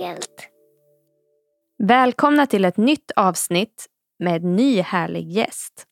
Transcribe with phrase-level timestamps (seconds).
[0.00, 0.48] Enkelt.
[1.78, 3.86] Välkomna till ett nytt avsnitt
[4.18, 5.86] med en ny härlig gäst.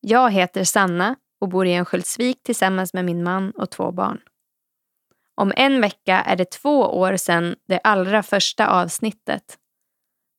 [0.00, 4.20] Jag heter Sanna och bor i Örnsköldsvik tillsammans med min man och två barn.
[5.34, 9.58] Om en vecka är det två år sedan det allra första avsnittet.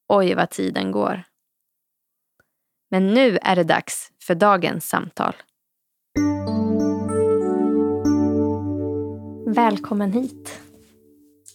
[0.08, 1.24] Oj, vad tiden går.
[2.92, 5.36] Men nu är det dags för dagens samtal.
[9.56, 10.62] Välkommen hit.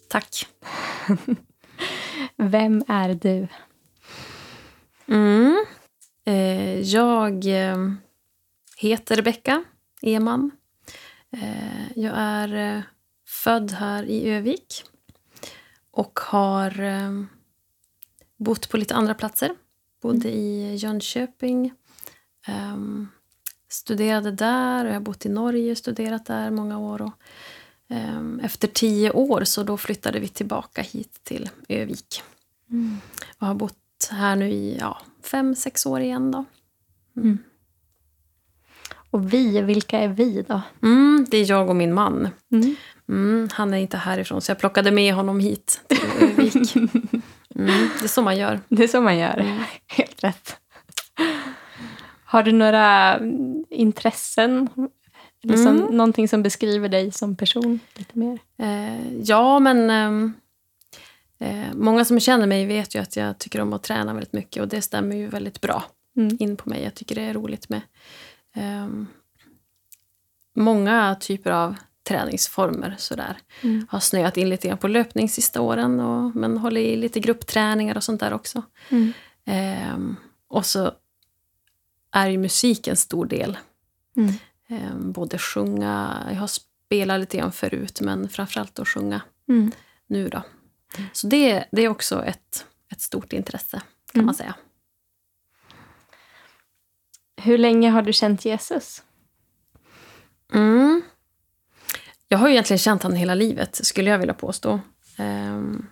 [0.08, 0.46] Tack.
[2.36, 3.48] Vem är du?
[5.06, 5.64] Mm.
[6.24, 7.92] Eh, jag eh,
[8.76, 9.64] heter Rebecka
[10.02, 10.50] Eman.
[11.32, 12.82] Eh, jag är eh,
[13.26, 14.84] född här i Övik
[15.90, 17.22] och har eh,
[18.36, 19.54] bott på lite andra platser.
[20.02, 21.72] Bodde i Jönköping.
[22.46, 23.08] ehm,
[23.68, 27.02] studerade där och jag har bott i Norge studerat där många år.
[27.02, 27.12] Och,
[28.42, 32.22] efter tio år så då flyttade vi tillbaka hit till Övik.
[33.38, 36.30] Och har bott här nu i ja, fem, sex år igen.
[36.30, 36.44] Då.
[39.10, 40.60] Och vi, vilka är vi då?
[40.82, 42.28] Mm, det är jag och min man.
[42.52, 42.76] Mm.
[43.08, 46.74] Mm, han är inte härifrån, så jag plockade med honom hit till Övik.
[47.54, 48.60] Mm, det är så man gör.
[48.68, 49.64] Det är så man gör.
[49.86, 50.56] Helt rätt.
[52.24, 54.68] Har du några mm, intressen?
[55.44, 55.96] Eller som, Mm.
[55.96, 58.38] någonting som beskriver dig som person lite mer?
[58.58, 59.90] Eh, ja, men...
[59.90, 60.32] ehm,
[61.38, 64.62] eh, många som känner mig vet ju att jag tycker om att träna väldigt mycket
[64.62, 65.84] och det stämmer ju väldigt bra
[66.16, 66.36] Mm.
[66.40, 66.82] in på mig.
[66.84, 67.80] Jag tycker det är roligt med
[68.54, 69.06] ehm,
[70.54, 71.74] många typer av
[72.08, 72.94] träningsformer.
[72.98, 73.36] Sådär.
[73.62, 73.86] Mm.
[73.90, 77.96] Har snöat in lite grann på löpning sista åren och, men håller i lite gruppträningar
[77.96, 78.62] och sånt där också.
[78.88, 79.12] Mm.
[79.44, 80.16] Ehm,
[80.48, 80.92] och så
[82.12, 83.58] är ju musik en stor del.
[84.16, 84.32] Mm.
[84.70, 89.72] Ehm, både sjunga, jag har spelat lite grann förut, men framförallt att sjunga Mm.
[90.06, 90.42] nu då.
[91.12, 93.82] Så det, det är också ett, ett stort intresse,
[94.12, 94.26] kan Mm.
[94.26, 94.54] man säga.
[97.36, 99.02] Hur länge har du känt Jesus?
[100.52, 101.02] Mm.
[102.28, 104.80] Jag har ju egentligen känt honom hela livet, skulle jag vilja påstå.
[105.16, 105.86] Ehm,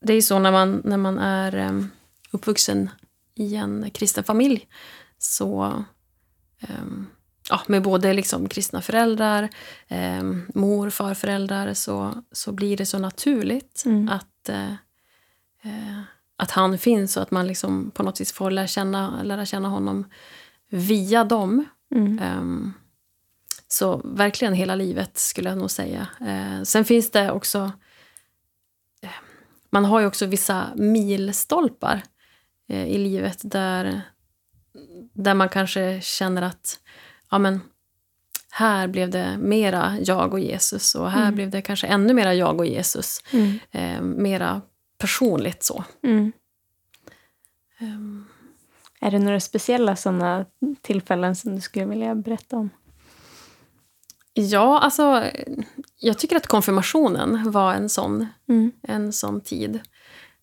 [0.00, 1.90] det är ju så när man, när man är um,
[2.30, 2.90] uppvuxen
[3.34, 4.68] i en kristen familj,
[5.18, 5.84] så
[6.60, 7.06] ehm,
[7.50, 9.48] ja, med både liksom kristna föräldrar,
[10.20, 14.08] um, mor farföräldrar, så, så blir det så naturligt Mm.
[14.08, 14.72] att, eh,
[15.62, 16.00] eh,
[16.36, 19.68] att han finns och att man liksom på något vis får lära känna, lära känna
[19.68, 20.04] honom
[20.70, 21.64] via dem.
[21.94, 22.18] Mm.
[22.18, 22.72] Ehm,
[23.68, 26.06] så verkligen hela livet skulle jag nog säga.
[26.20, 27.72] Eh, sen finns det också...
[29.02, 29.10] eh,
[29.70, 32.02] Man har ju också vissa milstolpar
[32.68, 34.02] eh, i livet där,
[35.12, 36.78] där man kanske känner att
[37.34, 37.60] ja, men,
[38.50, 41.34] här blev det mera jag och Jesus och här Mm.
[41.34, 43.20] blev det kanske ännu mera jag och Jesus.
[43.32, 43.58] Mm.
[43.70, 44.60] Eh, mera
[44.98, 45.84] personligt så.
[46.02, 46.32] Mm.
[47.78, 48.24] Ehm,
[49.00, 50.46] Är det några speciella sådana
[50.82, 52.70] tillfällen som du skulle vilja berätta om?
[54.34, 55.24] Ja, alltså
[55.98, 58.72] jag tycker att konfirmationen var en sån Mm.
[58.82, 59.80] en sån tid.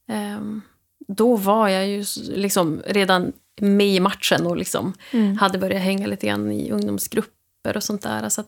[0.07, 0.61] Ehm,
[1.07, 5.37] då var jag ju liksom redan med i matchen och liksom Mm.
[5.37, 8.29] hade börjat hänga lite grann i ungdomsgrupper och sånt där.
[8.29, 8.43] Så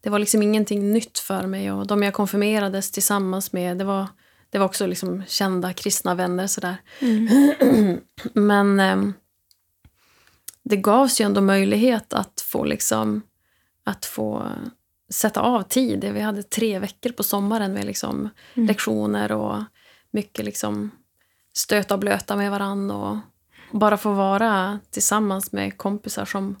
[0.00, 1.72] det var liksom ingenting nytt för mig.
[1.72, 4.06] Och de jag konfirmerades tillsammans med, det var,
[4.50, 6.46] det var också liksom kända kristna vänner.
[6.46, 6.76] Sådär.
[7.00, 8.00] Mm.
[8.32, 9.14] Men ehm,
[10.62, 13.22] det gavs ju ändå möjlighet att få, liksom,
[13.84, 14.52] att få
[15.10, 16.04] sätta av tid.
[16.14, 18.66] Vi hade tre veckor på sommaren med liksom Mm.
[18.66, 19.62] lektioner och
[20.10, 20.90] mycket liksom
[21.52, 23.16] stöta och blöta med varann och
[23.72, 26.56] bara få vara tillsammans med kompisar som,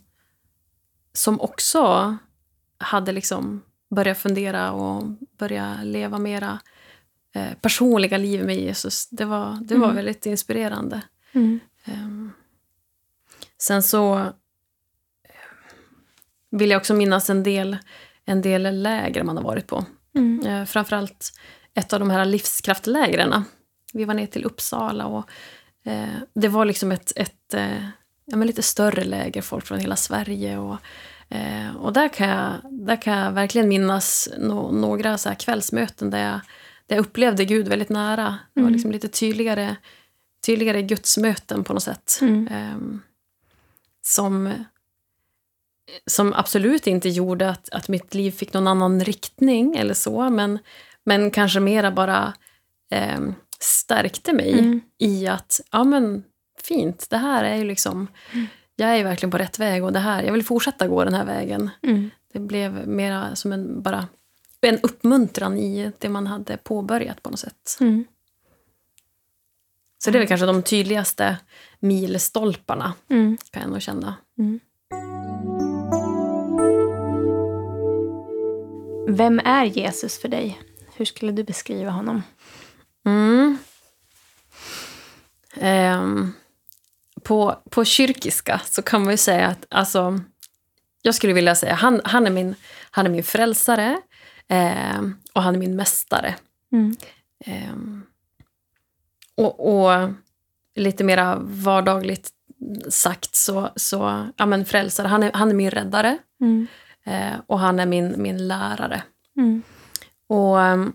[1.12, 2.16] som också
[2.78, 5.04] hade liksom börjat fundera och
[5.38, 6.60] börja leva mera
[7.34, 9.08] eh, personliga liv med Jesus.
[9.10, 9.96] Det var, det var Mm.
[9.96, 11.02] väldigt inspirerande.
[11.32, 11.60] Mm.
[11.84, 12.32] Ehm,
[13.58, 14.24] sen så eh,
[16.50, 17.76] vill jag också minnas en del,
[18.24, 19.84] en del läger man har varit på.
[20.14, 20.46] Mm.
[20.46, 21.32] Eh, framförallt
[21.74, 23.44] ett av de här livskraftlägren.
[23.92, 25.30] Vi var ner till Uppsala och
[26.34, 27.82] det var liksom ett, ett eh,
[28.24, 30.58] ja, men lite större läger, folk från hela Sverige.
[30.58, 30.76] Och,
[31.28, 36.10] eh, och där, kan jag, där kan jag verkligen minnas nå- några så här kvällsmöten
[36.10, 36.40] där jag,
[36.86, 38.38] där jag upplevde Gud väldigt nära.
[38.54, 38.72] Det var Mm.
[38.72, 39.76] liksom lite tydligare,
[40.46, 42.18] tydligare gudsmöten på något sätt.
[42.22, 42.48] Mm.
[42.52, 43.00] Ehm,
[44.02, 44.52] som,
[46.06, 50.58] som absolut inte gjorde att, att mitt liv fick någon annan riktning eller så, men,
[51.04, 52.32] men kanske mera bara
[52.90, 54.80] ehm, stärkte mig Mm.
[54.98, 56.24] i att, ja men
[56.62, 58.06] fint, det här är ju liksom,
[58.76, 61.14] jag är ju verkligen på rätt väg och det här, jag vill fortsätta gå den
[61.14, 61.70] här vägen.
[61.82, 62.10] Mm.
[62.32, 64.08] Det blev mera som en bara
[64.60, 67.76] en uppmuntran i det man hade påbörjat på något sätt.
[67.80, 68.04] Mm.
[70.04, 71.36] Så det är väl kanske de tydligaste
[71.80, 73.38] milstolparna, Mm.
[73.50, 74.14] kan jag nog känna.
[79.08, 80.60] Vem är Jesus för dig?
[80.96, 82.22] Hur skulle du beskriva honom?
[83.08, 83.58] Mm.
[85.54, 86.32] Ehm,
[87.22, 90.20] på, på kyrkiska så kan man ju säga att alltså,
[91.02, 92.54] jag skulle vilja säga han, han, är, min,
[92.90, 94.00] han är min frälsare
[94.48, 96.34] ehm, och han är min mästare.
[96.72, 96.96] Mm.
[97.44, 98.02] Ehm,
[99.34, 100.10] och, och
[100.74, 102.30] lite mera vardagligt
[102.88, 106.66] sagt så, så ja, men frälsare, han är, han är min räddare Mm.
[107.04, 109.02] eh, och han är min, min lärare.
[109.36, 109.62] Mm.
[110.26, 110.92] Och um,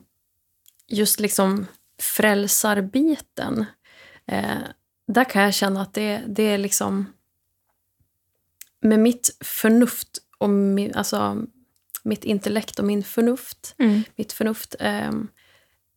[0.88, 1.68] just liksom
[2.02, 3.66] frälsarbiten,
[4.26, 4.58] eh,
[5.08, 7.14] där kan jag känna att det, det är liksom...
[8.82, 11.46] Med mitt förnuft och min, alltså,
[12.04, 14.04] mitt intellekt och min förnuft, Mm.
[14.16, 15.28] mitt förnuft ehm,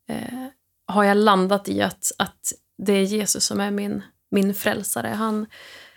[0.07, 0.45] eh,
[0.85, 5.07] har jag landat i att, att det är Jesus som är min, min frälsare.
[5.07, 5.45] Han,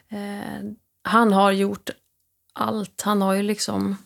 [0.09, 0.63] eh,
[1.03, 1.91] han har gjort
[2.53, 3.03] allt.
[3.03, 3.97] Han har ju liksom...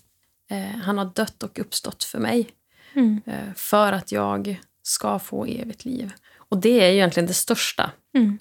[0.51, 2.51] Eh, han har dött och uppstått för mig
[2.97, 3.21] Mm.
[3.27, 6.13] eh, för att jag ska få evigt liv.
[6.37, 7.91] Och det är ju egentligen det största.
[8.17, 8.39] Mm.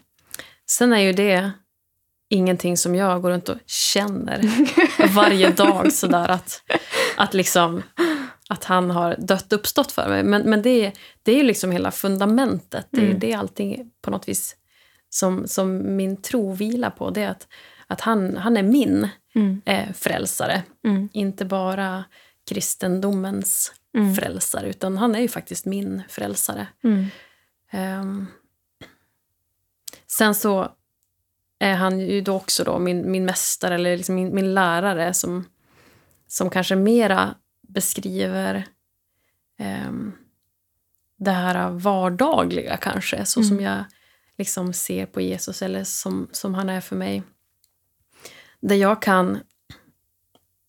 [0.70, 1.52] Sen är ju det
[2.30, 4.42] ingenting som jag går runt och känner
[5.14, 6.62] varje dag sådär att,
[7.18, 7.84] att liksom
[8.50, 10.24] att han har dött uppstått för mig.
[10.24, 10.92] Men, men det,
[11.24, 12.88] det är ju liksom hela fundamentet.
[12.90, 13.20] Det Mm.
[13.20, 14.56] det allting på något vis
[15.10, 17.10] som, som min tro vilar på.
[17.10, 17.48] Det är att,
[17.88, 19.62] att han, han är min Mm.
[19.66, 20.64] eh, frälsare.
[20.86, 21.10] Mm.
[21.14, 22.04] Inte bara
[22.50, 24.16] kristendomens Mm.
[24.16, 26.68] frälsare, utan han är ju faktiskt min frälsare.
[26.84, 27.06] Mm.
[27.72, 28.28] Ehm,
[30.08, 30.76] sen så
[31.60, 35.46] är han ju då också då min, min mästare, eller liksom min, min lärare som,
[36.28, 38.68] som kanske mera beskriver
[39.58, 40.12] ehm,
[41.18, 43.84] det här vardagliga kanske, så som jag
[44.38, 47.24] liksom ser på Jesus, eller som, som han är för mig.
[48.60, 49.40] Där jag kan,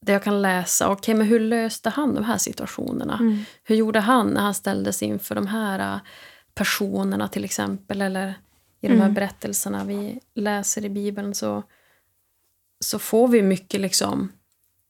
[0.05, 3.15] där jag kan läsa, okej men hur löste han de här situationerna?
[3.21, 3.45] Mm.
[3.65, 5.99] Hur gjorde han när han ställdes inför de här äh,
[6.55, 8.03] personerna till exempel?
[8.03, 8.35] Eller
[8.81, 9.15] i de här Mm.
[9.15, 11.63] berättelserna vi läser i Bibeln så,
[12.81, 14.33] så får vi mycket liksom...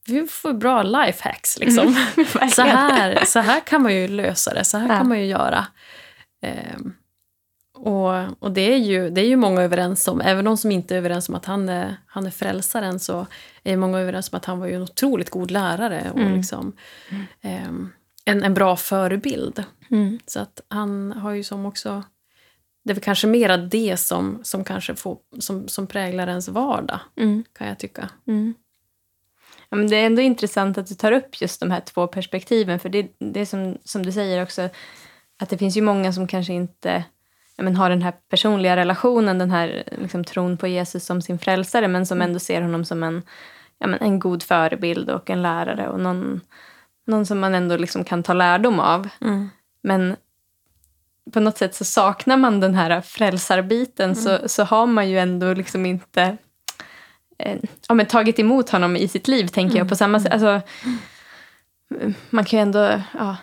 [0.06, 1.58] Vi får bra lifehacks.
[1.58, 1.94] Liksom.
[2.16, 2.50] Verkligen.
[2.50, 4.96] så, här, så här kan man ju lösa det, så här Ja.
[4.96, 5.66] kan man ju göra.
[6.42, 6.94] Ehm,
[7.74, 10.94] och och det, är ju, det är ju många överens om, även de som inte
[10.94, 13.26] är överens om att han är, han är frälsaren så
[13.72, 16.34] är många överens om att han var ju en otroligt god lärare och Mm.
[16.36, 16.72] liksom,
[17.40, 17.90] ehm,
[18.24, 19.64] en, en bra förebild.
[19.90, 20.18] Mm.
[20.26, 22.02] Så att han har ju som också...
[22.84, 27.00] Det är väl kanske mera det som, som kanske får, som, som präglar ens vardag,
[27.16, 27.44] Mm.
[27.58, 28.08] kan jag tycka.
[28.26, 28.54] Mm.
[29.68, 32.78] Ja, men det är ändå intressant att du tar upp just de här två perspektiven.
[32.78, 34.68] För det, det är som, som du säger också,
[35.38, 37.04] att det finns ju många som kanske inte
[37.56, 41.38] ja, men har den här personliga relationen, den här liksom, tron på Jesus som sin
[41.38, 43.22] frälsare, men som ändå ser honom som en,
[43.78, 46.40] ja, men en god förebild och en lärare och någon,
[47.06, 49.08] någon som man ändå liksom kan ta lärdom av.
[49.82, 50.16] Men
[51.32, 55.54] på något sätt så saknar man den här frälsarbiten så, så har man ju ändå
[55.54, 56.36] liksom inte
[57.38, 59.88] eh, ja, men tagit emot honom i sitt liv, tänker jag.
[59.88, 60.32] på samma sätt.
[60.32, 60.60] Alltså,
[62.30, 63.36] man kan ju ändå ja,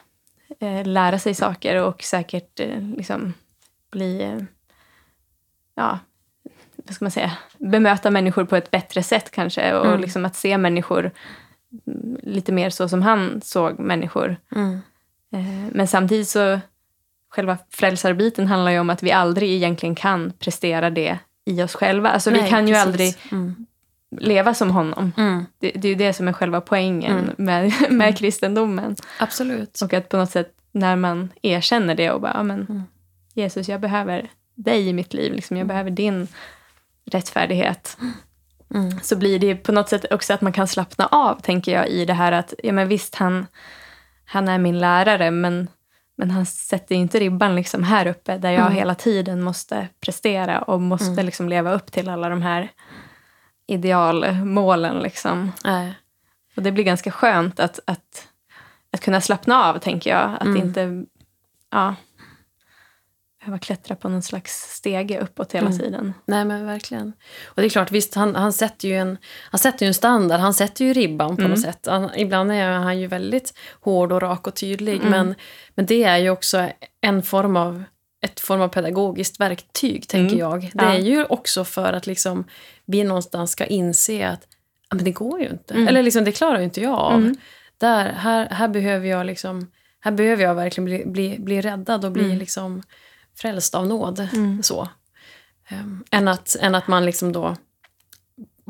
[0.59, 3.33] eh, lära sig saker och säkert eh, liksom
[3.91, 4.21] bli...
[4.23, 4.37] eh,
[5.75, 5.99] Ja,
[6.85, 7.31] vad ska man säga?
[7.57, 9.73] Bemöta människor på ett bättre sätt kanske.
[9.75, 10.01] Och Mm.
[10.01, 11.11] liksom att se människor
[11.87, 14.37] mm, lite mer så som han såg människor.
[15.33, 15.39] Eh,
[15.71, 16.59] Men samtidigt så,
[17.29, 22.09] själva frälsarbiten handlar ju om att vi aldrig egentligen kan prestera det i oss själva.
[22.09, 22.87] Alltså vi Nej, kan ju precis.
[22.87, 23.65] aldrig Mm.
[24.19, 25.11] leva som honom.
[25.17, 25.45] Mm.
[25.59, 27.33] Det, det är ju det som är själva poängen Mm.
[27.37, 28.95] med, med kristendomen.
[29.19, 29.81] Absolut.
[29.81, 32.83] Och att på något sätt när man erkänner det och bara, men Mm.
[33.33, 36.27] Jesus jag behöver dig i mitt liv, liksom, jag behöver din
[37.05, 37.97] rättfärdighet.
[38.73, 38.99] Mm.
[39.01, 42.05] Så blir det på något sätt också att man kan slappna av, tänker jag, i
[42.05, 43.47] det här att, ja men visst han,
[44.25, 45.67] han är min lärare, men,
[46.17, 48.73] men han sätter inte ribban liksom här uppe där jag Mm.
[48.73, 51.25] hela tiden måste prestera och måste Mm.
[51.25, 52.71] liksom leva upp till alla de här
[53.67, 54.99] idealmålen.
[54.99, 55.51] Liksom.
[55.63, 55.93] Nej.
[56.55, 58.27] Och det blir ganska skönt att, att,
[58.93, 60.31] att kunna slappna av, tänker jag.
[60.35, 60.57] Att Mm.
[60.67, 61.05] inte
[61.71, 61.95] ja,
[63.41, 65.79] behöva klättra på någon slags stege uppåt hela Mm.
[65.79, 66.13] tiden.
[66.25, 67.13] Nej, men verkligen.
[67.45, 69.17] Och det är klart, visst, han, han, sätter ju en,
[69.51, 71.51] han sätter ju en standard, han sätter ju ribban på Mm.
[71.51, 71.87] något sätt.
[71.89, 75.09] Han, ibland är han ju väldigt hård och rak och tydlig, Mm.
[75.09, 75.35] men,
[75.75, 76.69] men det är ju också
[77.01, 77.83] en form av
[78.23, 80.39] ett form av pedagogiskt verktyg, tänker Mm.
[80.49, 80.61] jag.
[80.61, 80.93] Det Ja.
[80.93, 82.43] är ju också för att liksom,
[82.85, 84.47] vi någonstans ska inse att
[84.95, 85.73] men det går ju inte.
[85.73, 85.87] Mm.
[85.87, 87.13] Eller liksom, det klarar ju inte jag av.
[87.13, 87.35] Mm.
[87.77, 92.11] Där, här, här behöver jag liksom här behöver jag verkligen bli, bli, bli räddad och
[92.11, 92.83] bli liksom
[93.35, 94.19] frälst av nåd.
[94.33, 94.63] Mm.
[94.63, 94.87] Så.
[95.71, 97.55] Um, än, att, än att man liksom då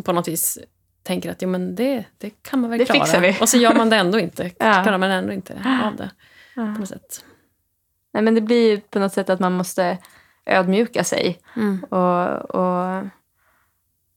[0.06, 0.58] på något vis
[1.04, 3.06] tänker att jo, men det, det kan man väl Det klara.
[3.06, 3.38] fixar vi.
[3.42, 4.44] Och så gör man det ändå inte.
[4.60, 4.84] Ja.
[4.84, 5.54] Klarar man ändå inte
[5.84, 6.12] av det.
[6.56, 6.62] Ja.
[6.74, 7.26] På något sätt.
[8.14, 9.98] Nej, men det blir ju på något sätt att man måste
[10.46, 11.84] ödmjuka sig Mm.
[11.84, 13.08] och, och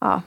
[0.00, 0.22] ja,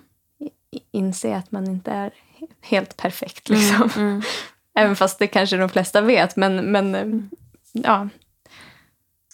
[0.91, 2.09] inse att man inte är
[2.39, 3.49] he- helt perfekt.
[3.49, 3.89] Liksom.
[3.95, 4.07] Mm.
[4.09, 4.21] Mm.
[4.75, 6.35] Även fast det kanske de flesta vet.
[6.35, 7.05] Men, men eh,
[7.71, 8.09] ja.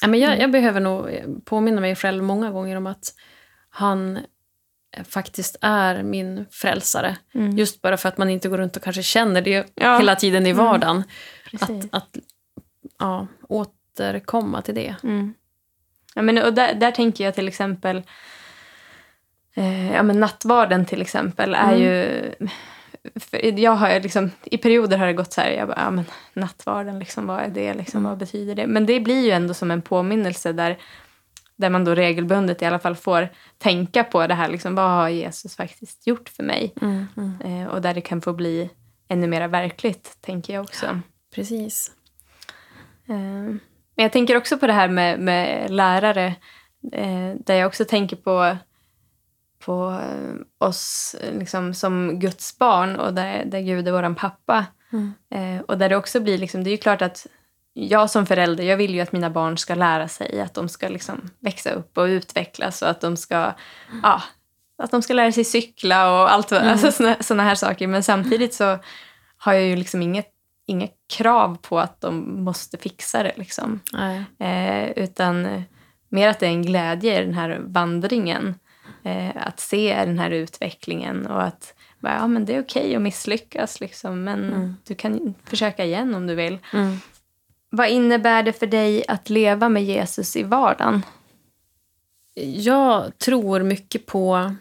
[0.04, 0.30] Ja, men Mm.
[0.32, 1.10] jag, jag behöver nog
[1.46, 3.14] påminna mig själv många gånger om att
[3.70, 4.18] han
[4.98, 7.18] eh, faktiskt är min frälsare.
[7.34, 7.58] Mm.
[7.58, 9.98] Just bara för att man inte går runt och kanske känner det Ja.
[9.98, 10.66] hela tiden i Mm.
[10.66, 11.04] vardagen.
[11.52, 11.86] Precis.
[11.92, 12.18] Att, att
[13.00, 14.96] ja, återkomma till det.
[15.04, 15.34] Mm.
[16.16, 18.02] Ja, men, och där, där tänker jag till exempel...
[19.56, 21.82] Eh, ja, men nattvarden till exempel är Mm.
[21.82, 22.34] ju...
[23.56, 27.00] Jag har liksom, I perioder har det gått så här, jag bara, ja, men nattvarden,
[27.00, 27.74] liksom, vad är det?
[27.74, 28.10] Liksom, Mm.
[28.10, 28.68] Vad betyder det?
[28.68, 30.78] Men det blir ju ändå som en påminnelse där,
[31.56, 34.50] där man då regelbundet i alla fall får tänka på det här.
[34.50, 36.74] Liksom, vad har Jesus faktiskt gjort för mig?
[36.82, 37.62] Mm, mm.
[37.62, 38.70] Eh, och där det kan få bli
[39.08, 41.00] ännu mer verkligt, tänker jag också.
[41.36, 41.92] Precis.
[43.08, 43.16] Eh,
[43.96, 46.36] Men jag tänker också på det här med, med lärare.
[46.92, 48.58] Eh, där jag också tänker på,
[49.66, 54.66] på eh, oss eh, liksom, som Guds barn och där, där Gud är vår pappa.
[54.94, 55.14] Mm.
[55.30, 57.28] Eh, och där det också blir, liksom, det är ju klart att
[57.74, 60.88] jag som förälder, jag vill ju att mina barn ska lära sig, att de ska
[60.90, 63.54] liksom växa upp och utvecklas och att de ska,
[64.04, 64.22] ja,
[64.78, 66.68] att de ska lära sig cykla och allt, Mm.
[66.68, 67.88] alltså såna, såna här saker.
[67.88, 68.80] Men samtidigt så
[69.38, 70.30] har jag ju liksom inget,
[70.66, 73.34] inget krav på att de måste fixa det.
[73.36, 73.80] Liksom.
[74.40, 75.62] Eh, utan eh,
[76.10, 78.56] mer att det är en glädje i den här vandringen.
[79.06, 83.02] Eh, att se den här utvecklingen och att bara, ja, men det är okej att
[83.02, 84.76] misslyckas, liksom, men Mm.
[84.84, 86.58] du kan försöka igen om du vill.
[86.74, 86.98] Mm.
[87.70, 91.02] Vad innebär det för dig att leva med Jesus i vardagen?
[92.56, 94.56] Jag tror mycket på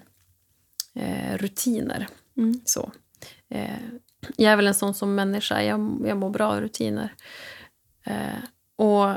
[0.94, 2.08] eh, rutiner.
[2.36, 2.60] Mm.
[2.64, 2.92] Så.
[3.50, 3.76] Eh,
[4.36, 5.62] jag är väl en sån som människa.
[5.62, 7.14] Jag, jag mår bra av rutiner.
[8.06, 8.38] Eh,
[8.76, 9.16] och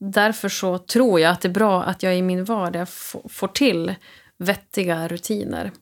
[0.00, 2.88] därför så tror jag att det är bra att jag i min vardag
[3.28, 3.94] får till
[4.38, 5.72] vettiga rutiner.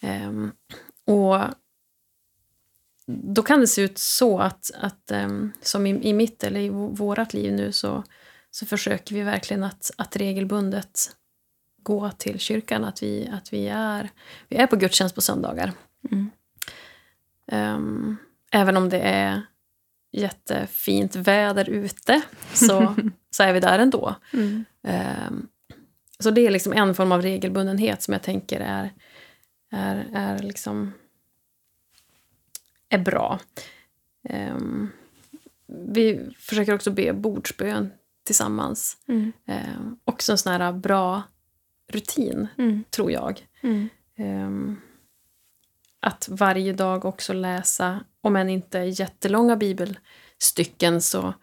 [0.00, 0.52] Ehm,
[1.04, 1.38] och
[3.06, 6.68] då kan det se ut så att, att ehm, som i, i mitt eller i
[6.68, 8.04] v- vårat liv nu så,
[8.50, 11.16] så försöker vi verkligen att, att regelbundet
[11.82, 12.84] gå till kyrkan.
[12.84, 14.10] Att vi, att vi, är,
[14.48, 15.72] vi är på gudstjänst på söndagar.
[16.10, 16.30] Mm.
[17.46, 18.16] Ehm,
[18.50, 19.42] även om det är
[20.12, 22.22] jättefint väder ute
[22.52, 22.94] så,
[23.30, 24.14] så är vi där ändå.
[24.32, 24.64] Mm.
[24.82, 25.48] Ehm,
[26.20, 28.92] så det är liksom en form av regelbundenhet som jag tänker är,
[29.72, 30.92] är, är, liksom,
[32.88, 33.40] är bra.
[34.28, 34.88] Ehm,
[35.66, 37.90] vi försöker också be bordsbön
[38.24, 38.96] tillsammans.
[39.08, 39.32] Mm.
[39.46, 41.22] Ehm, också en sån här bra
[41.88, 42.84] rutin, Mm.
[42.90, 43.46] tror jag.
[43.62, 43.88] Mm.
[44.16, 44.76] Ehm,
[46.00, 51.34] att varje dag också läsa, om än inte jättelånga bibelstycken så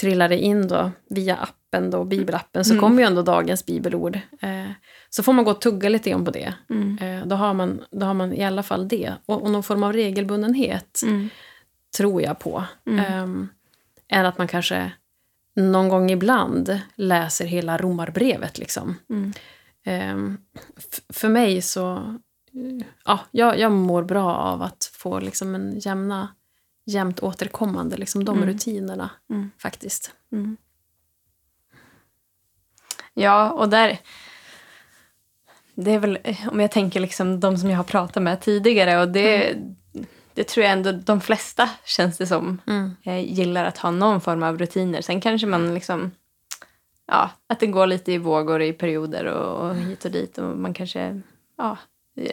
[0.00, 2.80] trillar det in då via appen, då, bibelappen, så Mm.
[2.80, 4.18] kommer ju ändå dagens bibelord.
[4.40, 4.70] Eh,
[5.10, 6.54] så får man gå och tugga lite grann på det.
[6.70, 6.98] Mm.
[7.00, 9.12] Eh, då, har man, då har man i alla fall det.
[9.26, 11.28] Och, och någon form av regelbundenhet Mm.
[11.96, 12.64] tror jag på.
[12.86, 13.04] Mm.
[13.04, 13.48] Ehm,
[14.08, 14.92] än att man kanske
[15.56, 18.58] någon gång ibland läser hela romarbrevet.
[18.58, 18.96] Liksom.
[19.10, 19.32] Mm.
[19.84, 20.38] Ehm,
[21.12, 21.92] för mig så...
[21.92, 26.28] eh, Ja, jag, jag mår bra av att få liksom en jämna,
[26.84, 28.48] jämnt återkommande, liksom de Mm.
[28.48, 29.50] rutinerna Mm.
[29.58, 30.14] faktiskt.
[30.32, 30.56] Mm.
[33.14, 33.98] Ja, och där...
[35.74, 39.00] Det är väl, eh, om jag tänker liksom de som jag har pratat med tidigare
[39.00, 39.56] och det,
[40.34, 42.96] det tror jag ändå de flesta, känns det som, Mm.
[43.02, 45.00] eh, gillar att ha någon form av rutiner.
[45.02, 46.10] Sen kanske man liksom,
[47.06, 50.56] ja, att det går lite i vågor i perioder och, och hit och dit och
[50.58, 51.20] man kanske,
[51.58, 51.76] ja,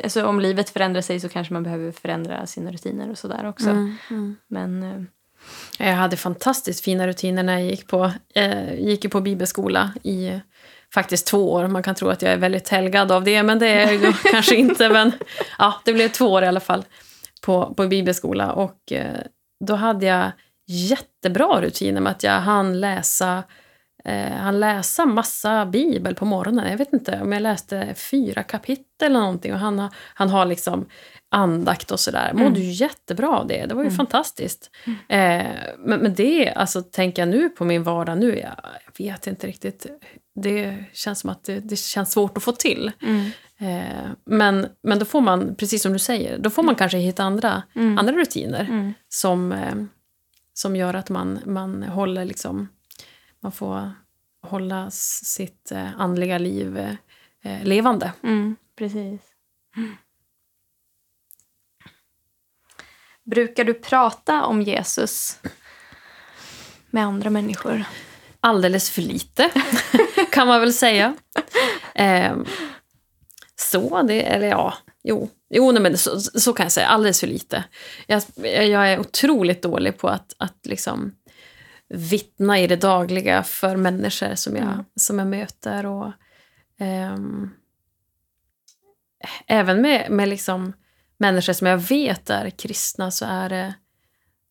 [0.03, 3.69] alltså om livet förändrar sig så kanske man behöver förändra sina rutiner och sådär också.
[3.69, 3.95] Mm.
[4.09, 4.35] Mm.
[4.47, 9.93] Men eh, Jag hade fantastiskt fina rutiner när jag gick på, eh, gick på bibelskola
[10.03, 10.39] i eh,
[10.93, 11.67] faktiskt två år.
[11.67, 14.55] Man kan tro att jag är väldigt helgad av det, men det är jag kanske
[14.55, 14.89] inte.
[14.89, 15.11] Men
[15.57, 16.85] ja, det blev två år i alla fall
[17.41, 18.51] på, på bibelskola.
[18.51, 19.21] Och eh,
[19.65, 20.31] då hade jag
[20.67, 23.43] jättebra rutiner med att jag hann läsa
[24.07, 26.71] eh, han läsa massa bibel på morgonen.
[26.71, 29.53] Jag vet inte om jag läste fyra kapitel eller någonting.
[29.53, 30.85] Och han, har- han har liksom
[31.29, 32.31] andakt och sådär.
[32.33, 32.61] Mådde Mm.
[32.61, 33.65] ju jättebra av det.
[33.65, 33.97] Det var ju Mm.
[33.97, 34.71] fantastiskt.
[34.85, 35.43] Eh,
[35.77, 38.55] men, men det, alltså tänker jag nu på min vardag nu, jag,
[38.97, 39.85] jag vet inte riktigt.
[40.35, 42.91] Det känns som att det, det känns svårt att få till.
[43.01, 46.97] mm, Eh, men, men då får man, precis som du säger, då får man kanske
[46.97, 49.75] hitta andra, mm, andra rutiner mm, som, eh,
[50.53, 52.67] som gör att man, man håller liksom,
[53.47, 53.91] man får
[54.41, 56.77] hålla sitt eh, andliga liv
[57.43, 58.13] eh, levande.
[58.23, 59.21] Mm, precis.
[63.23, 65.39] Brukar du prata om Jesus
[66.89, 67.83] med andra människor?
[68.39, 69.51] Alldeles för lite,
[70.31, 71.15] kan man väl säga.
[71.95, 72.37] Eh,
[73.55, 74.73] så, det, eller ja,
[75.03, 75.29] jo.
[75.49, 76.87] Jo, nej, men så, så kan jag säga.
[76.87, 77.63] Alldeles för lite.
[78.07, 81.15] Jag, jag är otroligt dålig på att, att liksom
[81.89, 84.85] vittna i det dagliga för människor som jag, Mm.
[84.95, 85.85] som jag möter.
[85.85, 86.11] Och,
[86.79, 87.49] ehm,
[89.47, 90.73] även med, med liksom
[91.17, 93.73] människor som jag vet är kristna så är det,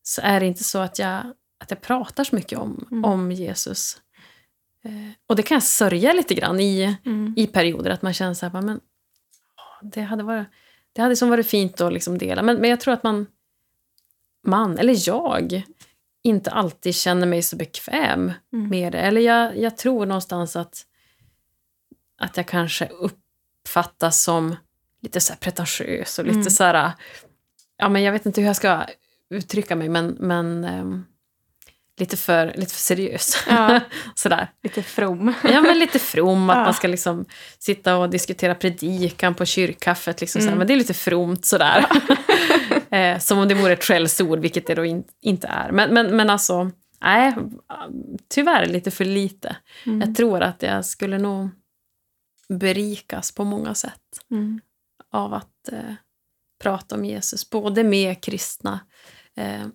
[0.03, 3.05] så är det inte så att jag, att jag pratar så mycket om, Mm.
[3.05, 4.01] om Jesus.
[4.85, 7.35] Eh, och det kan jag sörja lite grann i, Mm.
[7.37, 8.81] i perioder, att man känner så här, men
[9.83, 10.47] det hade varit,
[10.93, 12.43] det hade som varit fint att liksom dela.
[12.43, 13.27] Men, men jag tror att man,
[14.47, 15.63] man, eller jag,
[16.27, 18.69] inte alltid känner mig så bekväm Mm.
[18.69, 18.99] med det.
[19.01, 20.83] Eller jag, jag tror någonstans att,
[22.21, 24.57] att jag kanske uppfattas som
[25.03, 26.51] lite så här pretentiös och lite Mm.
[26.51, 26.93] så här...
[27.79, 28.85] Ja, men jag vet inte hur jag ska
[29.31, 31.05] uttrycka mig, men, men ehm,
[31.99, 33.37] lite, för, lite för seriös.
[33.49, 33.81] Ja.
[34.15, 34.51] Sådär.
[34.63, 35.35] Lite from.
[35.45, 36.65] Ja, men lite from, att Ja.
[36.65, 37.25] man ska liksom
[37.59, 40.21] sitta och diskutera predikan på kyrkkaffet.
[40.21, 40.53] Liksom sådär.
[40.53, 40.59] Mm.
[40.59, 41.87] Men det är lite fromt sådär.
[42.91, 45.73] eh, som om det vore ett skällsord, vilket det då in, inte är.
[45.73, 47.35] Men, men, men alltså, nej,
[48.29, 49.57] tyvärr lite för lite.
[49.87, 50.01] Mm.
[50.01, 51.49] Jag tror att jag skulle nog
[52.49, 54.61] berikas på många sätt Mm.
[55.13, 55.95] av att eh,
[56.63, 57.51] prata om Jesus.
[57.51, 58.81] Både med kristna
[59.37, 59.67] eh,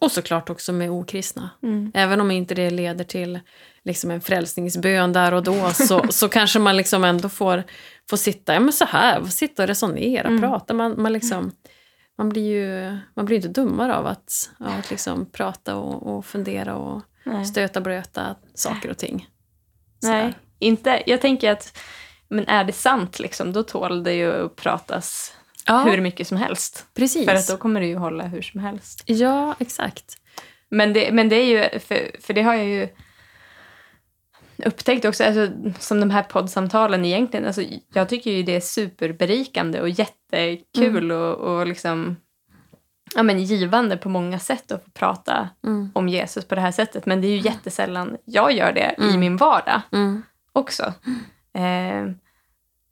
[0.00, 1.50] och såklart också med okristna.
[1.62, 1.92] Mm.
[1.94, 3.40] Även om inte det leder till
[3.84, 7.64] liksom en frälsningsbön där och då så, så kanske man liksom ändå får,
[8.10, 10.40] får sitta ja, men så här, sitta och resonera, Mm.
[10.40, 10.74] prata.
[10.74, 11.52] Man, man, liksom,
[12.18, 16.26] man blir ju man blir inte dummare av att, av att liksom prata och, och
[16.26, 17.44] fundera och Nej.
[17.44, 19.28] stöta blöta saker och ting.
[20.02, 20.34] Nej, Sådär.
[20.58, 21.02] inte.
[21.06, 21.78] Jag tänker att
[22.28, 25.32] men är det sant, liksom, då tål det ju att pratas
[25.66, 26.86] Ja, hur mycket som helst.
[26.94, 27.26] precis.
[27.26, 29.02] För att då kommer det ju hålla hur som helst.
[29.06, 30.16] Ja, exakt.
[30.68, 32.88] Men det, men det är ju, för, för det har jag ju
[34.64, 37.46] upptäckt också, alltså, som de här poddsamtalen egentligen.
[37.46, 42.16] Alltså, jag tycker ju det är superberikande och jättekul och, och liksom,
[43.14, 45.90] ja, men givande på många sätt att få prata Mm.
[45.94, 47.06] om Jesus på det här sättet.
[47.06, 49.20] Men det är ju jättesällan jag gör det i Mm.
[49.20, 50.22] min vardag Mm.
[50.52, 50.82] också.
[51.54, 52.10] Eh,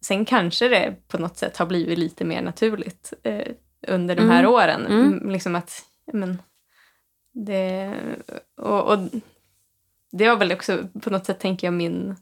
[0.07, 3.47] sen kanske det på något sätt har blivit lite mer naturligt eh,
[3.89, 4.51] under de här Mm.
[4.53, 4.87] åren.
[4.87, 5.01] Mm.
[5.13, 5.73] Mm, Liksom att,
[6.13, 6.43] men,
[7.47, 7.93] det,
[8.57, 8.99] och, och
[10.19, 12.17] det var väl också på något sätt, tänker jag, min,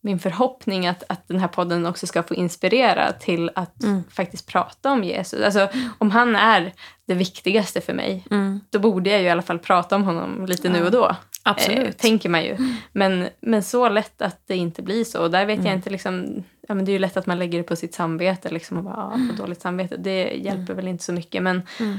[0.00, 4.02] min förhoppning att, att den här podden också ska få inspirera till att Mm.
[4.10, 5.42] faktiskt prata om Jesus.
[5.44, 6.72] Alltså, om han är
[7.06, 8.60] det viktigaste för mig, Mm.
[8.70, 10.84] då borde jag ju i alla fall prata om honom lite nu Ja.
[10.84, 11.16] och då.
[11.42, 11.88] Absolut.
[11.88, 12.56] Eh, tänker man ju.
[12.92, 15.22] Men, men så lätt att det inte blir så.
[15.22, 15.76] Och där vet jag Mm.
[15.76, 18.50] inte, liksom, ja, men det är ju lätt att man lägger det på sitt samvete
[18.50, 19.96] liksom, och bara, ah, får dåligt samvete.
[19.96, 21.42] Det hjälper väl inte så mycket.
[21.42, 21.98] Men, Mm.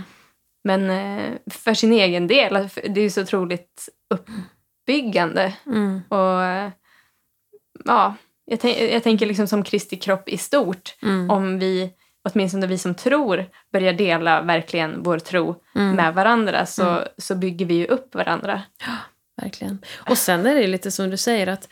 [0.63, 2.53] men eh, för sin egen del,
[2.89, 3.89] det är ju så otroligt
[4.87, 5.53] uppbyggande.
[5.65, 6.01] Mm.
[6.09, 6.71] Och
[7.85, 10.95] ja, jag, jag tänker liksom som Kristi kropp i stort.
[11.01, 11.29] Mm.
[11.29, 11.89] Om vi,
[12.29, 15.95] åtminstone vi som tror, börjar dela verkligen vår tro Mm.
[15.95, 18.61] med varandra så, så bygger vi ju upp varandra.
[19.41, 19.79] Verkligen.
[20.09, 21.69] Och sen är det lite som du säger att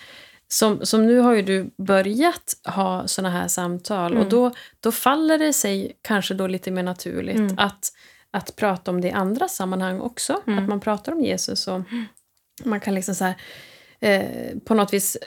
[0.47, 4.23] som, som nu har ju du börjat ha såna här samtal Mm.
[4.23, 7.55] och då, då faller det sig kanske då lite mer naturligt Mm.
[7.57, 7.91] att,
[8.31, 10.41] att prata om det i andra sammanhang också.
[10.47, 10.63] Mm.
[10.63, 11.81] Att man pratar om Jesus och
[12.63, 13.35] man kan liksom så här,
[13.99, 15.17] eh, på något vis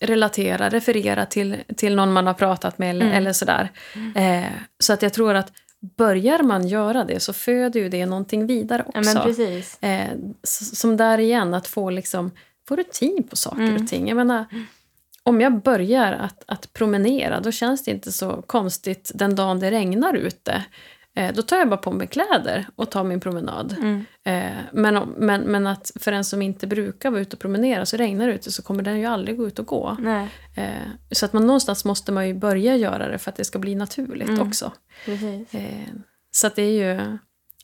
[0.00, 3.16] relatera, referera till, till någon man har pratat med eller, Mm.
[3.18, 3.68] eller sådär.
[4.14, 5.52] Eh, så att jag tror att
[5.96, 9.20] börjar man göra det så föder ju det någonting vidare Ja, också.
[9.22, 9.82] precis.
[9.82, 10.08] Eh,
[10.74, 12.30] som där igen, att få, liksom,
[12.68, 13.82] få rutin på saker Mm.
[13.82, 14.08] och ting.
[14.08, 14.44] Jag menar,
[15.22, 19.70] om jag börjar att, att promenera, då känns det inte så konstigt den dagen det
[19.70, 20.64] regnar ute.
[21.16, 23.76] Eh, då tar jag bara på mig kläder och tar min promenad.
[23.78, 24.04] Mm.
[24.24, 27.96] Eh, men, men, men att för en som inte brukar vara ute och promenera, så
[27.96, 29.96] regnar det ute så kommer den ju aldrig gå ut och gå.
[30.56, 30.64] Eh,
[31.10, 33.74] så att man någonstans måste man ju börja göra det för att det ska bli
[33.74, 34.48] naturligt Mm.
[34.48, 34.72] också.
[35.50, 35.60] Eh,
[36.30, 37.18] så att det är ju...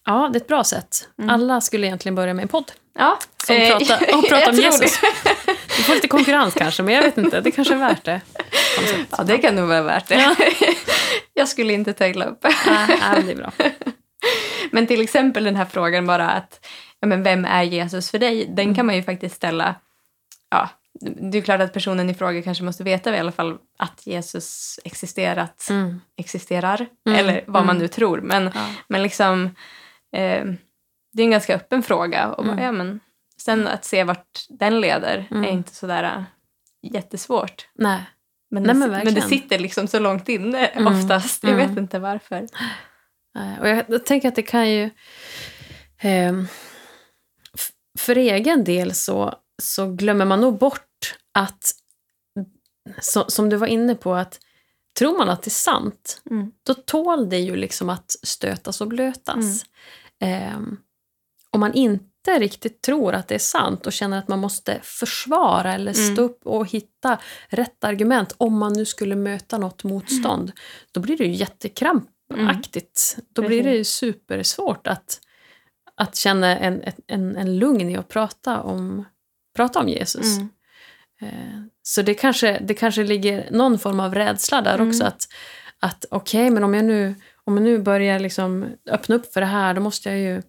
[0.04, 1.08] Ja, det är ett bra sätt.
[1.18, 1.30] Mm.
[1.30, 2.72] Alla skulle egentligen börja med en podd.
[2.98, 5.00] Ja, Som pratar, och jag pratar om Jesus.
[5.00, 5.06] det.
[5.76, 7.40] Vi får lite konkurrens kanske, men jag vet inte.
[7.40, 8.20] Det kanske är värt det.
[9.18, 10.36] Ja, det kan nog vara värt det.
[11.34, 12.44] jag skulle inte ta illa upp.
[12.66, 13.52] Men det är bra.
[14.72, 16.66] Men till exempel den här frågan bara att
[17.00, 18.46] ja, men vem är Jesus för dig?
[18.46, 18.74] Den Mm.
[18.74, 19.74] kan man ju faktiskt ställa.
[20.50, 20.68] Ja,
[21.00, 24.80] det är klart att personen i fråga kanske måste veta i alla fall att Jesus
[24.84, 26.00] existerat, Mm.
[26.16, 26.86] existerar.
[27.06, 27.82] Mm, Eller vad man mm.
[27.82, 28.20] nu tror.
[28.20, 28.66] Men, Ja.
[28.88, 29.44] men liksom...
[30.12, 30.44] Eh,
[31.12, 32.28] det är en ganska öppen fråga.
[32.28, 32.64] Och bara, Mm.
[32.64, 33.00] ja, men,
[33.40, 35.44] sen att se vart den leder Mm.
[35.44, 36.22] är inte sådär äh,
[36.92, 37.68] jättesvårt.
[37.74, 38.00] Nej.
[38.50, 40.94] Men, Nej, det, men men det sitter liksom så långt inne Mm.
[41.00, 41.42] oftast.
[41.42, 41.68] Jag Mm.
[41.68, 42.46] vet inte varför.
[43.60, 44.90] Och jag, jag tänker att det kan ju...
[47.54, 51.72] f- för egen del så, så glömmer man nog bort att...
[53.00, 54.40] Så, som du var inne på, att
[54.98, 56.52] tror man att det är sant, Mm.
[56.62, 59.64] då tål det ju liksom att stötas och blötas.
[60.20, 60.76] Ehm,
[61.50, 65.74] om man inte riktigt tror att det är sant och känner att man måste försvara
[65.74, 66.14] eller Mm.
[66.14, 70.52] stå upp och hitta rätt argument om man nu skulle möta något motstånd,
[70.92, 73.16] då blir det ju jättekrampaktigt.
[73.32, 75.20] Då blir det ju supersvårt att,
[75.94, 79.04] att känna en, en, en lugn i att prata om,
[79.56, 80.36] prata om Jesus.
[80.36, 80.48] Mm.
[81.22, 84.88] Eh, Så det kanske, det kanske ligger någon form av rädsla där Mm.
[84.88, 85.04] också.
[85.04, 85.28] Att,
[85.80, 89.46] att okej, men om jag, nu, om jag nu börjar liksom öppna upp för det
[89.46, 90.42] här, då måste jag ju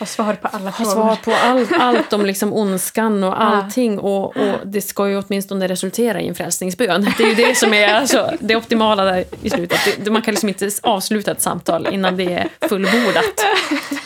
[0.00, 0.90] Ha svar på alla ha frågor.
[0.92, 3.98] svar på allt, allt om liksom ondskan och allting.
[3.98, 7.06] Och, och det ska ju åtminstone resultera i en frälsningsbön.
[7.18, 9.78] Det är ju det som är alltså, det optimala där i slutet.
[10.04, 13.40] Det, man kan liksom inte avsluta ett samtal innan det är fullbordat.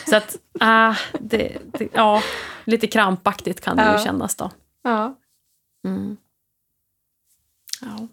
[0.09, 2.21] Så att, ah, det, det, ja,
[2.65, 3.97] lite krampaktigt kan det Ja.
[3.97, 4.51] ju kännas då.
[4.83, 5.15] Ja,
[5.85, 6.17] Mm.
[7.81, 8.07] Ja.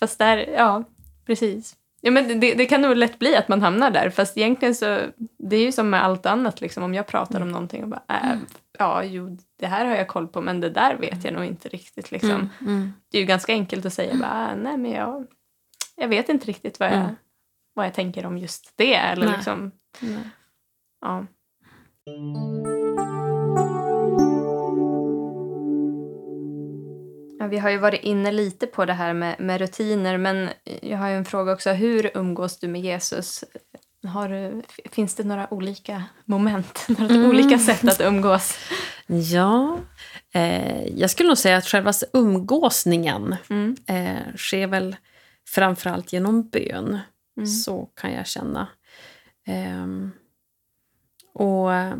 [0.00, 0.84] fast där, ja,
[1.26, 1.74] precis.
[2.00, 5.00] Ja, men det, det kan nog lätt bli att man hamnar där, fast egentligen så,
[5.38, 8.02] det är ju som med allt annat, liksom, om jag pratar om någonting och bara,
[8.08, 8.38] äh,
[8.78, 11.68] ja, jo, det här har jag koll på, men det där vet jag nog inte
[11.68, 12.10] riktigt.
[12.10, 12.30] Liksom.
[12.30, 12.48] Mm.
[12.60, 12.92] Mm.
[13.10, 15.26] Det är ju ganska enkelt att säga, bara, "Ah, nej, men jag,
[15.96, 17.14] jag vet inte riktigt vad jag, Mm.
[17.74, 18.94] vad jag tänker om just det.
[18.94, 19.34] Eller Nej.
[19.36, 20.18] liksom, Nej.
[21.00, 21.26] ja.
[27.40, 30.48] Ja, vi har ju varit inne lite på det här med, med rutiner, men
[30.82, 31.70] jag har ju en fråga också.
[31.70, 33.44] Hur umgås du med Jesus?
[34.06, 37.28] Har finns det några olika moment, några Mm.
[37.30, 38.58] olika sätt att umgås?
[39.06, 39.78] Ja,
[40.34, 43.76] eh, jag skulle nog säga att själva umgåsningen Mm.
[43.86, 44.96] eh, sker väl
[45.48, 46.98] framförallt genom bön.
[47.36, 47.46] Mm.
[47.46, 48.68] Så kan jag känna.
[49.46, 50.10] Ehm,
[51.34, 51.94] och eh,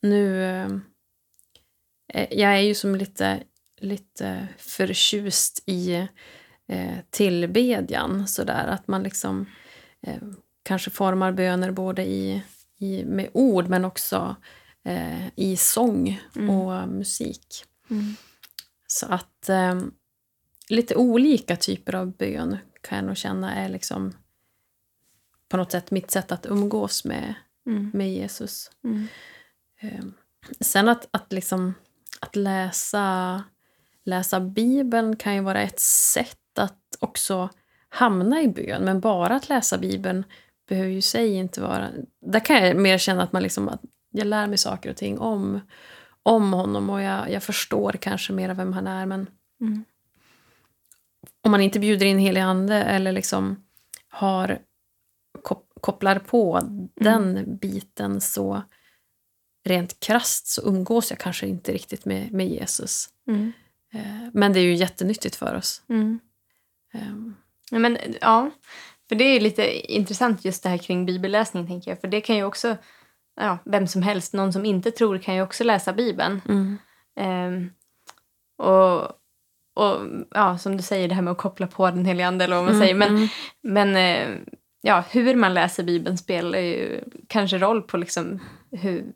[0.00, 0.42] nu...
[2.14, 3.42] Eh, jag är ju som lite,
[3.82, 5.94] lite förtjust i
[6.66, 8.28] eh, tillbedjan.
[8.28, 9.46] Sådär, att man liksom
[10.00, 10.22] eh,
[10.62, 12.42] kanske formar böner både i,
[12.78, 14.36] i, med ord men också
[14.84, 16.50] eh, i sång Mm.
[16.50, 17.64] och musik.
[17.90, 18.14] Mm.
[18.86, 19.80] Så att eh,
[20.68, 24.12] lite olika typer av bön kan jag nog känna är liksom
[25.48, 27.34] på något sätt mitt sätt att umgås med,
[27.66, 27.90] Mm.
[27.94, 28.70] med Jesus.
[28.84, 29.06] Mm.
[29.80, 30.04] Eh,
[30.60, 31.74] sen att, att, liksom,
[32.20, 33.42] att läsa,
[34.04, 37.48] läsa Bibeln kan ju vara ett sätt att också
[37.88, 38.84] hamna i bön.
[38.84, 40.24] Men bara att läsa Bibeln
[40.68, 41.88] behöver ju sig inte vara...
[42.26, 45.18] Där kan jag mer känna att, man liksom, att jag lär mig saker och ting
[45.18, 45.60] om,
[46.22, 49.06] om honom och jag, jag förstår kanske mer av vem han är.
[49.06, 49.26] Men
[49.60, 49.84] Mm.
[51.44, 53.64] om man inte bjuder in helig ande eller liksom
[54.08, 54.58] har
[55.42, 56.60] kop- kopplar på
[56.94, 58.62] den biten så
[59.64, 63.08] rent krasst så umgås jag kanske inte riktigt med, med Jesus.
[63.28, 63.52] Mm.
[63.94, 65.82] Eh, Men det är ju jättenyttigt för oss.
[65.88, 66.20] Mm.
[66.94, 67.34] Ehm,
[67.72, 68.50] Ja, men, ja,
[69.08, 72.00] för det är ju lite intressant just det här kring bibelläsning, tänker jag.
[72.00, 72.76] För det kan ju också,
[73.40, 76.40] ja, vem som helst, någon som inte tror kan ju också läsa Bibeln.
[76.48, 76.78] Mm.
[77.16, 77.70] Ehm,
[78.58, 79.02] och,
[79.74, 80.00] och
[80.30, 82.64] ja, som du säger, det här med att koppla på den heliga ande eller vad
[82.64, 82.94] man säger.
[82.94, 83.28] Men, mm.
[83.62, 84.38] men eh,
[84.80, 89.12] ja, hur man läser Bibeln spelar ju kanske roll på liksom hur,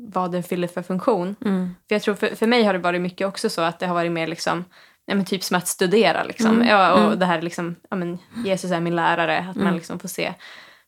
[0.00, 1.36] vad den fyller för funktion.
[1.44, 1.74] Mm.
[1.88, 3.94] För jag tror för, för mig har det varit mycket också så att det har
[3.94, 4.64] varit mer liksom,
[5.06, 6.24] ja, men typ som att studera.
[6.24, 6.50] Liksom.
[6.50, 7.18] Mm, Ja, och mm.
[7.18, 9.74] det här liksom, ja, men Jesus är min lärare, att man Mm.
[9.74, 10.34] liksom får se.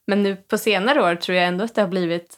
[0.07, 2.37] Men nu på senare år tror jag ändå att det har blivit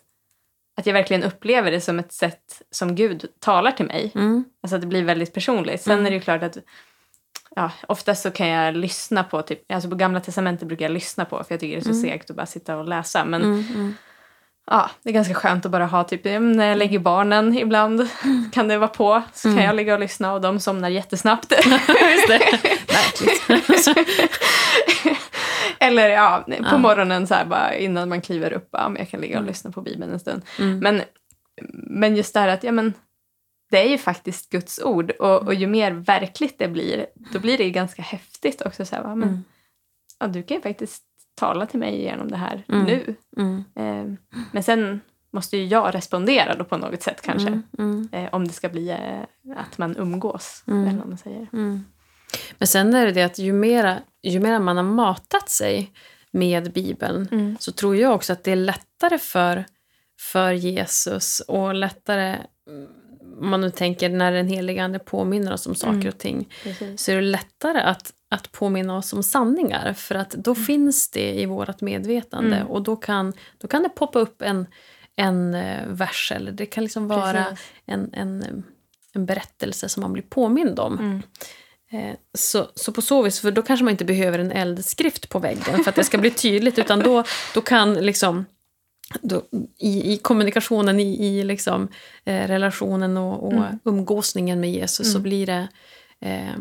[0.80, 4.12] att jag verkligen upplever det som ett sätt som Gud talar till mig.
[4.16, 4.44] Mm.
[4.64, 5.82] Alltså att det blir väldigt personligt.
[5.82, 6.06] Sen Mm.
[6.06, 6.58] är det ju klart att
[7.56, 11.26] ja, oftast så kan jag lyssna på, typ, alltså på gamla testamentet brukar jag lyssna
[11.26, 12.02] på för jag tycker det är så Mm.
[12.02, 13.26] segt att bara sitta och läsa.
[13.26, 13.94] Men Mm.
[14.72, 18.08] Ja, det är ganska skönt att bara ha typ, när jag lägger barnen ibland
[18.54, 19.22] kan det vara på.
[19.34, 19.66] Så kan Mm.
[19.66, 21.52] jag ligga och lyssna och de somnar jättesnabbt.
[22.12, 22.60] Just det.
[25.80, 26.78] Eller ja, på Ja.
[26.78, 29.48] morgonen så här bara innan man kliver upp, ja, men jag kan ligga och Mm.
[29.48, 30.42] lyssna på Bibeln en stund.
[30.60, 30.80] Mm.
[30.80, 31.02] Men,
[31.74, 32.94] men just det här att ja, men,
[33.72, 37.58] det är ju faktiskt Guds ord och, och ju mer verkligt det blir, då blir
[37.58, 38.86] det ganska häftigt också.
[38.86, 39.44] Så här, va, men, Mm.
[40.20, 41.04] ja, du kan ju faktiskt
[41.36, 42.86] tala till mig genom det här Mm.
[42.86, 43.16] nu.
[43.38, 43.64] Mm.
[43.76, 44.18] Eh,
[44.52, 47.48] men sen måste ju jag respondera då på något sätt kanske.
[47.48, 47.64] Mm.
[47.80, 48.10] Mm.
[48.12, 50.88] Eh, om det ska bli eh, att man umgås, Mm.
[50.88, 51.48] eller vad man säger.
[52.58, 55.92] Men sen är det det att ju mera, ju mera man har matat sig
[56.32, 59.66] med Bibeln så tror jag också att det är lättare för,
[60.20, 62.38] för Jesus och lättare,
[63.44, 66.08] om man nu tänker när den helige Ande påminner oss om saker Mm.
[66.08, 67.02] och ting, Precis.
[67.04, 69.94] så är det lättare att, att påminna oss om sanningar.
[69.94, 72.68] För att då finns det i vårt medvetande Mm.
[72.68, 74.68] och då kan, då kan det poppa upp en,
[75.16, 77.66] en eh, vers eller det kan liksom vara Precis.
[77.86, 78.64] en, en,
[79.14, 81.00] en berättelse som man blir påmind om.
[81.00, 81.22] Mm.
[81.92, 85.40] Eh, Så, så på så vis, för då kanske man inte behöver en eldskrift på
[85.40, 88.46] väggen för att det ska bli tydligt, utan då, då kan liksom
[89.22, 89.42] då,
[89.78, 91.88] i, i kommunikationen, i, i liksom,
[92.26, 93.80] eh, relationen och, och Mm.
[93.86, 95.24] umgåsningen med Jesus så Mm.
[95.24, 95.68] blir det
[96.20, 96.56] eh,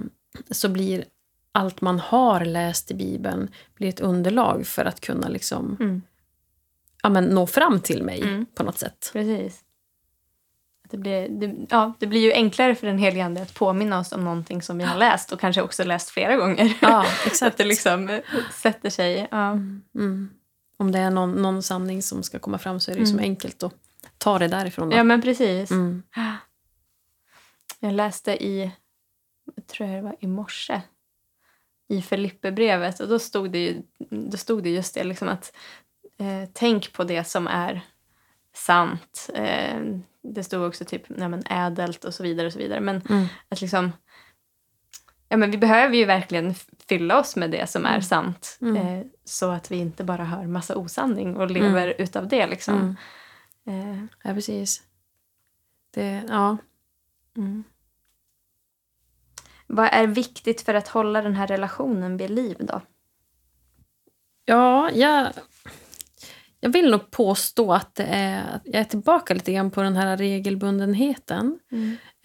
[0.50, 1.04] så blir
[1.52, 6.02] allt man har läst i Bibeln blir ett underlag för att kunna liksom, Mm.
[7.02, 8.46] ja, men, nå fram till mig Mm.
[8.54, 9.10] på något sätt.
[9.12, 9.60] Precis.
[10.90, 14.12] Det blir, det, ja, det blir ju enklare för den helige Ande att påminna oss
[14.12, 16.78] om någonting som vi har läst och kanske också läst flera gånger.
[16.82, 17.58] Ja, Så att exakt.
[17.58, 18.20] det liksom eh,
[18.62, 19.28] sätter sig.
[19.30, 19.58] Ja.
[20.82, 23.18] Om det är någon, någon sanning som ska komma fram så är det ju som
[23.18, 23.30] Mm.
[23.30, 23.74] enkelt att
[24.18, 24.88] ta det därifrån.
[24.90, 24.96] Då.
[24.96, 25.70] ja, men precis.
[25.70, 26.02] Mm.
[27.80, 28.72] Jag läste i,
[29.56, 30.80] jag tror jag det var i morse,
[31.88, 35.52] i Filipperbrevet och då stod det, ju, då stod det just det liksom att
[36.18, 37.80] eh, tänk på det som är
[38.54, 39.30] sant.
[39.34, 39.80] Eh,
[40.22, 42.80] det stod också typ nej, men ädelt och så vidare och så vidare.
[42.80, 43.26] Men Mm.
[43.48, 43.92] att liksom,
[45.32, 46.54] ja men vi behöver ju verkligen
[46.88, 48.02] fylla oss med det som är Mm.
[48.02, 48.58] sant.
[48.60, 48.76] Mm.
[48.76, 52.96] Eh, så att vi inte bara hör massa osanning och lever utav det liksom.
[53.66, 53.98] Mm.
[54.00, 54.82] Eh, Ja, precis.
[55.94, 56.56] Det, ja.
[57.36, 57.64] Mm.
[59.66, 62.80] Vad är viktigt för att hålla den här relationen vid liv då?
[64.44, 65.32] Ja, jag,
[66.60, 70.16] jag vill nog påstå att det är, jag är tillbaka lite grann på den här
[70.16, 71.58] regelbundenheten.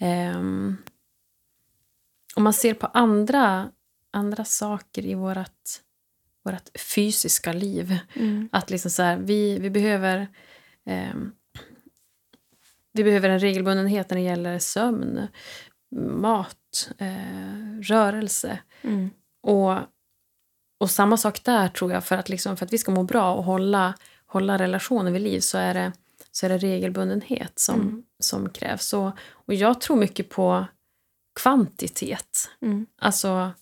[0.00, 0.76] Ehm,
[2.38, 3.70] om man ser på andra,
[4.10, 5.68] andra saker i vårt,
[6.44, 7.98] vårt fysiska liv.
[8.14, 8.48] Mm.
[8.52, 10.28] Att liksom så här, vi, vi behöver
[10.86, 11.32] ehm,
[12.92, 15.26] vi behöver en regelbundenhet när det gäller sömn,
[15.96, 18.58] mat, eh, rörelse.
[18.82, 19.10] Mm.
[19.42, 19.76] Och,
[20.80, 23.34] och samma sak där tror jag, för att, liksom, för att vi ska må bra
[23.34, 23.94] och hålla,
[24.26, 25.92] hålla relationen vid liv så är det,
[26.32, 28.02] så är det regelbundenhet som, Mm.
[28.18, 28.92] som krävs.
[28.92, 30.66] Och, och jag tror mycket på
[31.42, 32.50] kvantitet.
[32.62, 32.86] Mm.
[33.00, 33.52] Alltså,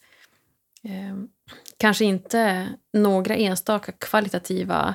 [0.85, 1.17] eh,
[1.77, 4.95] kanske inte några enstaka kvalitativa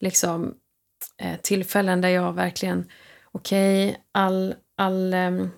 [0.00, 0.54] liksom,
[1.22, 2.88] eh, tillfällen där jag verkligen,
[3.32, 5.50] okej, all, all ehm,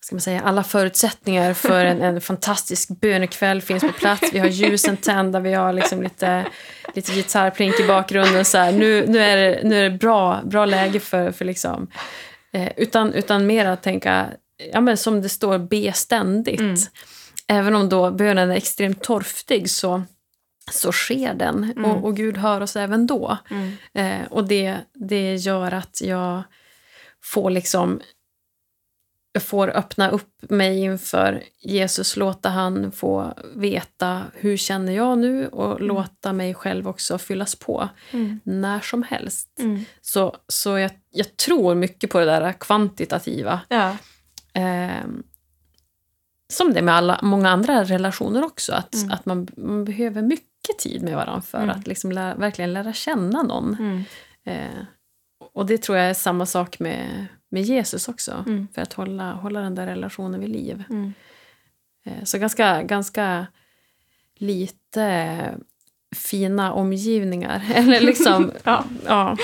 [0.00, 4.32] vad ska man säga, alla förutsättningar för en, en fantastisk bönekväll finns på plats.
[4.32, 6.46] Vi har ljusen tända, vi har liksom lite,
[6.94, 8.44] lite gitarrplink i bakgrunden.
[8.44, 8.72] Så här.
[8.72, 11.90] Nu, nu är det, nu är det bra, bra läge för, för liksom...
[12.52, 14.26] Eh, utan, utan mer att tänka,
[14.72, 16.60] ja, men som det står, be ständigt.
[16.60, 16.76] Mm.
[17.46, 20.02] Även om då bönen är extremt torftig så,
[20.70, 21.64] så sker den.
[21.76, 21.84] Mm.
[21.84, 23.38] Och, och Gud hör oss även då.
[23.50, 23.76] Mm.
[23.92, 26.42] Eh, och det, det gör att jag
[27.22, 28.00] får liksom
[29.32, 35.48] jag får öppna upp mig inför Jesus, låta han få veta hur känner jag nu
[35.48, 38.40] och låta mig själv också fyllas på Mm.
[38.44, 39.48] när som helst.
[39.58, 39.84] Mm.
[40.00, 43.60] Så, så jag, jag tror mycket på det där kvantitativa.
[43.68, 43.96] Ja.
[44.54, 45.22] Ehm,
[46.52, 48.72] som det är med alla, många andra relationer också.
[48.72, 49.10] Att, Mm.
[49.10, 51.70] att man, man behöver mycket tid med varandra för Mm.
[51.70, 53.76] att liksom lära, verkligen lära känna någon.
[53.78, 54.02] Mm.
[54.44, 54.84] Eh,
[55.52, 58.44] och det tror jag är samma sak med, med Jesus också.
[58.46, 58.68] Mm.
[58.74, 60.84] För att hålla, hålla den där relationen vid liv.
[62.06, 63.46] Eh, så ganska, ganska
[64.36, 65.38] lite
[66.16, 67.62] fina omgivningar.
[67.74, 69.36] Eller liksom, Ja, ja,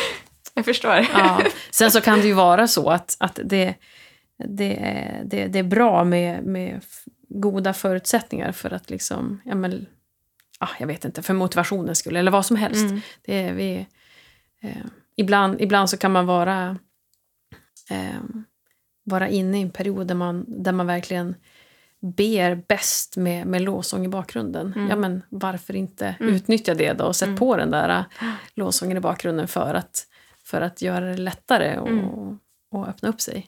[0.55, 1.07] jag förstår.
[1.14, 1.42] ja.
[1.71, 3.75] Sen så kan det ju vara så att, att det,
[4.44, 6.85] det, är, det, det är bra med, med
[7.29, 9.87] goda förutsättningar för att liksom, ja men,
[10.59, 12.90] ah, jag vet inte, för motivationens skull eller vad som helst.
[12.90, 13.01] Mm.
[13.22, 13.87] Det är, vi,
[14.62, 14.77] eh,
[15.16, 16.79] ibland, ibland så kan man vara,
[17.90, 18.20] eh,
[19.05, 21.35] vara inne i en period där man, där man verkligen
[22.16, 24.72] ber bäst med, med lovsång i bakgrunden.
[24.77, 24.88] Mm.
[24.90, 26.35] Ja, men varför inte Mm.
[26.35, 27.38] utnyttja det då och sätta Mm.
[27.38, 28.03] på den där äh,
[28.55, 30.07] lovsången i bakgrunden för att,
[30.44, 32.38] för att göra det lättare och, Mm.
[32.70, 33.46] och öppna upp sig.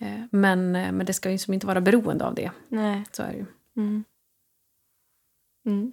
[0.00, 0.14] Mm.
[0.14, 2.50] Eh, Men, eh, men det ska ju som inte vara beroende av det.
[2.68, 3.04] Nej.
[3.12, 3.46] Så är det ju.
[3.76, 4.04] Mm.
[5.66, 5.92] Mm.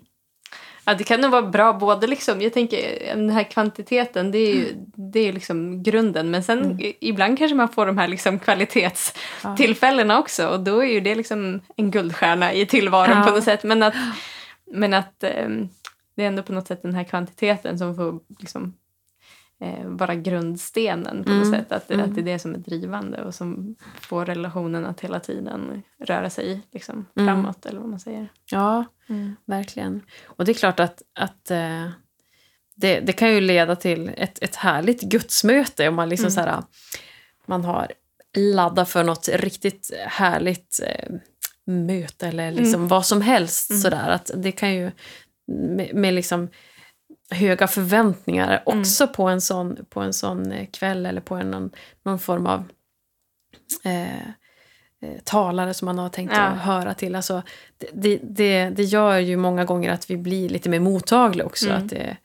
[0.86, 4.56] Ja, det kan nog vara bra både liksom, jag tänker den här kvantiteten det är
[4.56, 4.65] ju,
[4.96, 6.93] det är liksom grunden men sen Mm.
[7.00, 11.62] ibland kanske man får de här liksom kvalitetstillfällena också och då är ju det liksom
[11.76, 13.24] en guldstjärna i tillvaron Ja.
[13.24, 13.93] på något sätt men att,
[14.65, 15.70] men att ehm,
[16.15, 18.74] det är ändå på något sätt den här kvantiteten som får liksom
[19.62, 21.60] eh, vara grundstenen på något Mm.
[21.60, 21.72] sätt.
[21.72, 22.06] Att, Mm.
[22.06, 26.30] att det är det som är drivande och som får relationen att hela tiden röra
[26.30, 27.28] sig liksom, Mm.
[27.28, 28.32] framåt eller vad man säger.
[28.52, 28.86] Ja,
[29.46, 30.02] verkligen.
[30.26, 31.89] Och det är klart att, att eh,
[32.76, 36.32] det, det kan ju leda till ett, ett härligt gudsmöte om man liksom Mm.
[36.32, 36.63] så här,
[37.46, 37.91] man har
[38.38, 41.15] laddat för något riktigt härligt eh,
[41.65, 43.70] möte eller liksom vad som helst.
[43.70, 43.82] Mm.
[43.82, 44.10] Sådär.
[44.10, 44.91] Att det kan ju
[45.48, 46.50] med, med liksom
[47.31, 48.79] höga förväntningar Mm.
[48.79, 51.69] också på en sån, på en sån eh, kväll eller på en, någon,
[52.03, 52.63] någon form av
[53.83, 54.21] eh,
[55.01, 56.41] eh, talare som man har tänkt Ja.
[56.41, 57.15] att höra till.
[57.15, 57.41] Alltså,
[57.93, 61.69] det, det, det, gör ju många gånger att vi blir lite mer mottagliga också.
[61.69, 61.83] Mm.
[61.83, 62.17] Att det,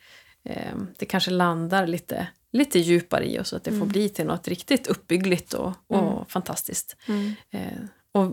[0.44, 3.52] eh, det kanske landar lite, lite djupare i oss.
[3.52, 3.88] Att det får Mm.
[3.88, 6.24] bli till något riktigt uppbyggligt och, och Mm.
[6.28, 6.96] fantastiskt.
[7.08, 7.32] Mm.
[7.50, 7.78] Eh,
[8.12, 8.32] och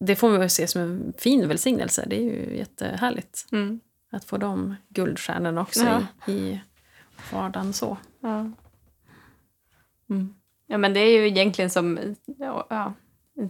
[0.00, 2.04] det får vi se som en fin välsignelse.
[2.06, 3.80] Det är ju jättehärligt Mm.
[4.12, 6.32] Att få de guldstjärnorna också Ja.
[6.32, 6.60] i, i
[7.32, 7.72] vardagen.
[7.72, 7.96] Så.
[8.20, 8.50] Ja.
[10.10, 10.34] Mm.
[10.66, 11.98] ja, men det är ju egentligen som,
[12.68, 12.94] ja,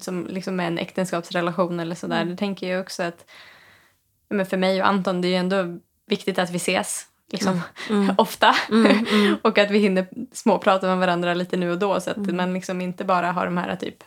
[0.01, 2.17] som liksom en äktenskapsrelation eller sådär.
[2.17, 2.29] Mm.
[2.29, 3.31] Det tänker jag också att
[4.29, 8.15] men för mig och Anton det är ju ändå viktigt att vi ses liksom, Mm.
[8.19, 8.55] ofta.
[8.71, 9.37] Mm, mm.
[9.43, 12.37] och att vi hinner småprata med varandra lite nu och då så att Mm.
[12.37, 14.05] man liksom inte bara har de här typ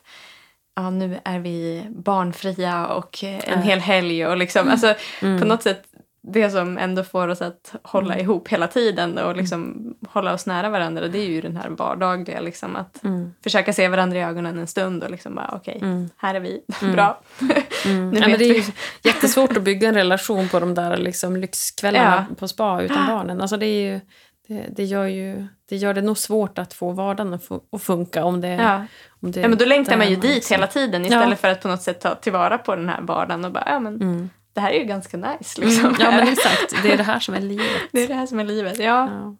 [0.77, 5.39] Ja, nu är vi barnfria och eh, en hel helg och liksom, alltså Mm.
[5.41, 5.87] på något sätt
[6.33, 8.25] det som ändå får oss att hålla Mm.
[8.25, 12.39] ihop hela tiden och liksom hålla oss nära varandra det är ju den här vardagliga
[12.41, 13.33] liksom att Mm.
[13.43, 16.09] försöka se varandra i ögonen en stund och liksom bara okej, Mm.
[16.17, 16.95] här är vi, Mm.
[16.95, 17.21] bra.
[17.41, 18.09] Mm.
[18.09, 18.63] Nu Ja, men det är ju
[19.03, 23.41] jättesvårt att bygga en relation på de där liksom lyxkvällarna på spa utan barnen.
[23.41, 23.99] Alltså det, är ju,
[24.47, 27.83] det, det, gör ju, det gör det nog svårt att få vardagen att, fu- att
[27.83, 28.85] funka om det, Ja.
[29.21, 31.35] om det ja, men då längtar man ju dit hela tiden istället Ja.
[31.35, 33.95] för att på något sätt ta tillvara på den här vardagen och bara, ja men
[34.01, 34.29] Mm.
[34.55, 35.85] Det här är ju ganska nice liksom.
[35.85, 35.95] Mm.
[35.99, 36.83] Ja, men exakt.
[36.83, 37.81] Det är det här som är livet.
[37.91, 38.79] det är det här som är livet.
[38.79, 39.09] Ja.
[39.09, 39.35] Ja.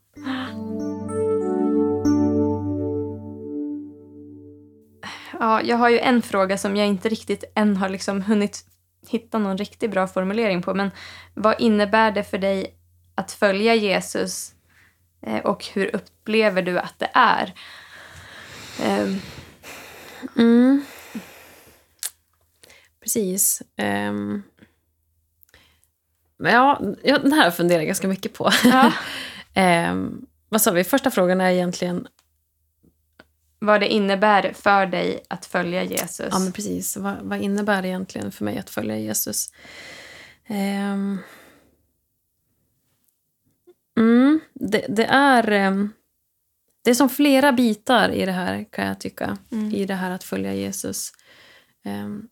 [5.40, 8.66] Ja, jag har ju en fråga som jag inte riktigt än har liksom hunnit
[9.08, 10.74] hitta någon riktigt bra formulering på.
[10.74, 10.92] Men
[11.34, 12.76] vad innebär det för dig
[13.16, 14.54] att följa Jesus
[15.22, 17.54] eh, och hur upplever du att det är?
[18.84, 19.20] Ehm,
[20.38, 20.86] Mm.
[23.00, 23.62] Precis.
[23.78, 24.44] Um,
[26.38, 28.50] men ja, den här har jag ganska mycket på.
[28.64, 28.94] ja,
[29.54, 30.84] Ehm, vad sa vi?
[30.84, 32.08] Första frågan är egentligen
[33.60, 36.28] vad det innebär för dig att följa Jesus.
[36.32, 36.98] Ja, men precis.
[36.98, 39.52] Vad, vad innebär det egentligen för mig att följa Jesus?
[40.48, 41.18] Ehm.
[43.98, 45.52] mm, det, det är...
[45.52, 45.90] ehm,
[46.84, 49.38] det är som flera bitar i det här, kan jag tycka.
[49.52, 49.72] Mm.
[49.72, 51.12] I det här att följa Jesus.
[51.84, 52.28] Ehm,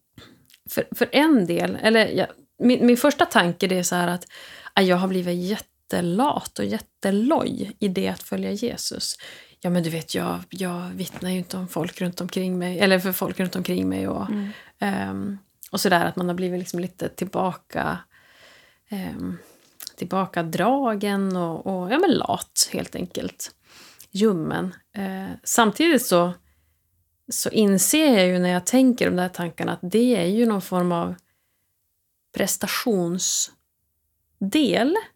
[0.69, 2.27] för, för en del, eller ja,
[2.63, 4.27] min, min första tanke det är så att
[4.75, 9.17] jag har blivit jättelat och jätteloj i det att följa Jesus.
[9.61, 12.99] Ja, men du vet, jag, jag vittnar ju inte om folk runt omkring mig, eller
[12.99, 14.07] för folk runt omkring mig.
[14.07, 14.49] Och, Mm.
[14.79, 15.37] ehm,
[15.71, 17.97] och sådär, att man har blivit liksom lite tillbaka
[18.91, 19.37] um,
[19.95, 23.51] tillbakadragen och, och ja, men lat, helt enkelt.
[24.11, 24.75] Ljummen.
[24.95, 26.33] Eh, samtidigt så,
[27.31, 30.61] så inser jag ju när jag tänker de där tankarna att det är ju någon
[30.61, 31.15] form av
[32.33, 33.53] prestationsdel.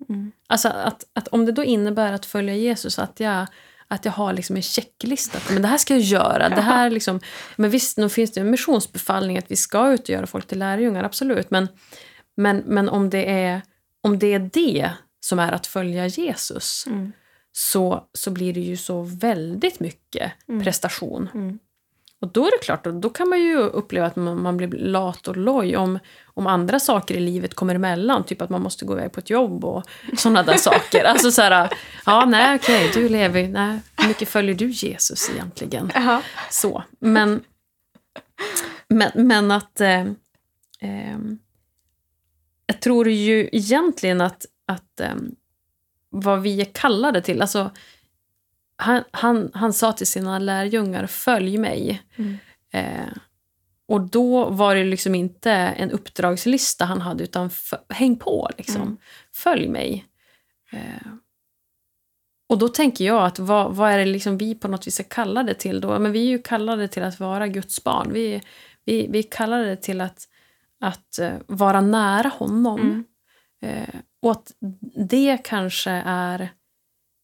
[0.10, 0.32] Mm.
[0.48, 3.48] Alltså att, att om det då innebär att följa Jesus, att jag,
[3.88, 5.40] att jag har liksom en checklista.
[5.54, 6.50] Men det här ska jag göra.
[6.50, 7.20] Det här liksom,
[7.56, 10.60] men visst, nu finns det en missionsbefallning att vi ska ut och göra folk till
[10.60, 11.52] lärjungar, absolut.
[11.52, 11.68] Men,
[12.38, 13.62] men, men om, det är,
[14.02, 17.12] om det är det som är att följa Jesus Mm.
[17.52, 20.64] så, så blir det ju så väldigt mycket Mm.
[20.64, 21.30] prestation.
[21.34, 21.60] Mm.
[22.20, 24.68] Och då är det klart, då, då kan man ju uppleva att man, man blir
[24.68, 28.24] lat och loj om, om andra saker i livet kommer emellan.
[28.24, 29.84] Typ att man måste gå iväg på ett jobb och
[30.18, 31.04] sådana där saker.
[31.04, 31.70] Alltså så här,
[32.06, 35.92] ja nej okej, du lever, nej, hur mycket följer du Jesus egentligen?
[35.96, 36.22] Jaha.
[36.50, 37.44] Så, men,
[38.88, 39.82] men, men att...
[39.82, 40.06] Eh,
[40.80, 41.40] ehm,
[42.66, 45.36] jag tror ju egentligen att, att ehm,
[46.10, 47.42] vad vi är kallade till...
[47.42, 47.72] Alltså,
[48.78, 52.04] han, han, han sa till sina lärjungar, följ mig.
[52.16, 52.38] Mm.
[52.74, 53.18] Eh,
[53.88, 57.50] och då var det liksom inte en uppdragslista han hade, utan
[57.90, 58.50] häng på.
[58.58, 58.82] Liksom.
[58.82, 58.98] Mm.
[59.34, 60.06] Följ mig.
[60.72, 61.12] Eh,
[62.50, 65.04] och då tänker jag att vad, vad är det liksom vi på något vis är
[65.04, 66.00] kallade till då?
[66.00, 68.14] Men vi är ju kallade till att vara Guds barn.
[68.14, 68.42] Vi,
[68.86, 70.28] vi, vi är kallade till att,
[70.80, 72.80] att eh, vara nära honom.
[72.80, 73.06] Mm.
[73.62, 74.52] Eh, och att
[75.10, 76.50] det kanske är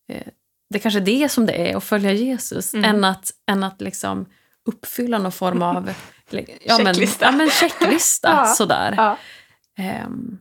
[0.09, 0.27] eh,
[0.73, 2.95] det kanske är det som det är att följa Jesus, Mm.
[2.95, 4.25] än att, än att liksom
[4.65, 5.93] uppfylla någon form av
[6.29, 7.25] ja, men, Checklista.
[7.25, 8.27] ja, men checklista.
[8.33, 8.45] Ja.
[8.45, 8.93] Sådär.
[8.97, 9.17] Ja.
[9.77, 10.37] Ehm,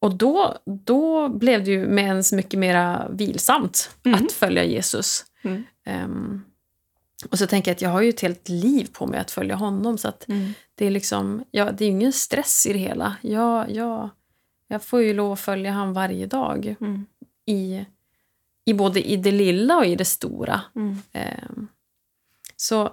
[0.00, 4.24] och då, då blev det ju med ens mycket mer vilsamt Mm.
[4.24, 5.24] att följa Jesus.
[5.44, 5.64] Mm.
[5.86, 6.42] Ehm,
[7.30, 9.54] och så tänker jag att jag har ju ett helt liv på mig att följa
[9.54, 9.98] honom.
[9.98, 10.52] Så att Mm.
[10.74, 13.16] det är liksom, ja, det är ju ingen stress i det hela.
[13.22, 14.08] Jag, jag,
[14.68, 17.06] jag får ju lov att följa han varje dag Mm.
[17.46, 17.84] i,
[18.66, 20.60] i både i det lilla och i det stora.
[20.76, 20.96] Mm.
[21.12, 21.68] Ehm,
[22.56, 22.92] så,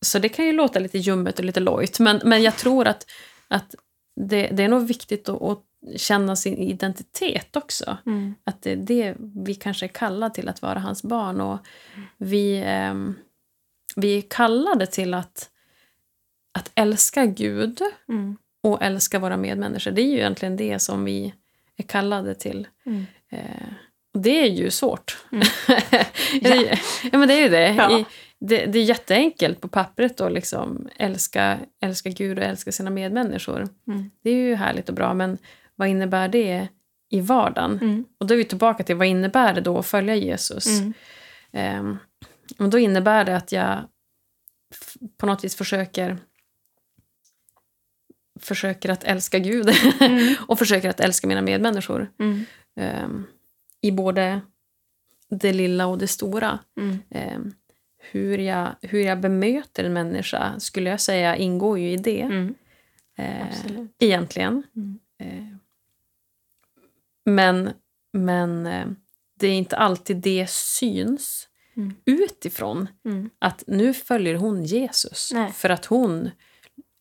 [0.00, 3.06] så det kan ju låta lite ljummet och lite lojt, men, men jag tror att,
[3.48, 3.74] att
[4.16, 5.64] det, det är nog viktigt att, att
[5.96, 7.98] känna sin identitet också.
[8.06, 8.34] Mm.
[8.44, 11.40] Att det är det vi kanske är kallade till att vara hans barn.
[11.40, 11.58] Och
[12.16, 13.14] vi, ehm,
[13.96, 15.50] vi är kallade till att,
[16.52, 18.36] att älska Gud Mm.
[18.60, 19.90] och älska våra medmänniskor.
[19.90, 21.34] Det är ju egentligen det som vi
[21.76, 22.68] är kallade till.
[22.86, 23.06] Mm.
[24.14, 25.24] Det är ju svårt.
[25.32, 25.46] Mm.
[26.42, 26.76] ja.
[27.12, 27.74] ja, men det är ju det.
[27.74, 27.98] Ja.
[27.98, 28.04] I,
[28.40, 28.66] det.
[28.66, 33.68] Det är jätteenkelt på pappret att liksom älska, älska Gud och älska sina medmänniskor.
[33.88, 34.10] Mm.
[34.22, 35.38] Det är ju härligt och bra, men
[35.76, 36.68] vad innebär det
[37.10, 37.78] i vardagen?
[37.82, 38.04] Mm.
[38.18, 40.66] Och då är vi tillbaka till vad innebär det då att följa Jesus?
[40.66, 40.92] Mm.
[41.52, 41.98] Ehm,
[42.58, 43.78] och då innebär det att jag
[45.16, 46.18] på något vis försöker
[48.40, 50.34] försöker att älska Gud Mm.
[50.48, 52.10] och försöker att älska mina medmänniskor.
[52.18, 52.44] Mm.
[53.82, 54.40] Ehm, I både
[55.30, 56.58] det lilla och det stora.
[56.76, 56.98] Mm.
[57.10, 57.52] Ehm,
[58.10, 62.20] hur, jag, hur jag bemöter en människa skulle jag säga ingår ju i det.
[62.22, 62.54] Mm.
[63.16, 63.46] eh,
[63.98, 64.62] egentligen.
[64.76, 64.98] Mm.
[65.20, 65.56] Eh,
[67.24, 67.70] men
[68.12, 68.86] men eh,
[69.40, 71.44] det är inte alltid det syns
[71.76, 71.94] Mm.
[72.04, 73.30] utifrån Mm.
[73.38, 75.52] att nu följer hon Jesus Nej.
[75.52, 76.30] för att hon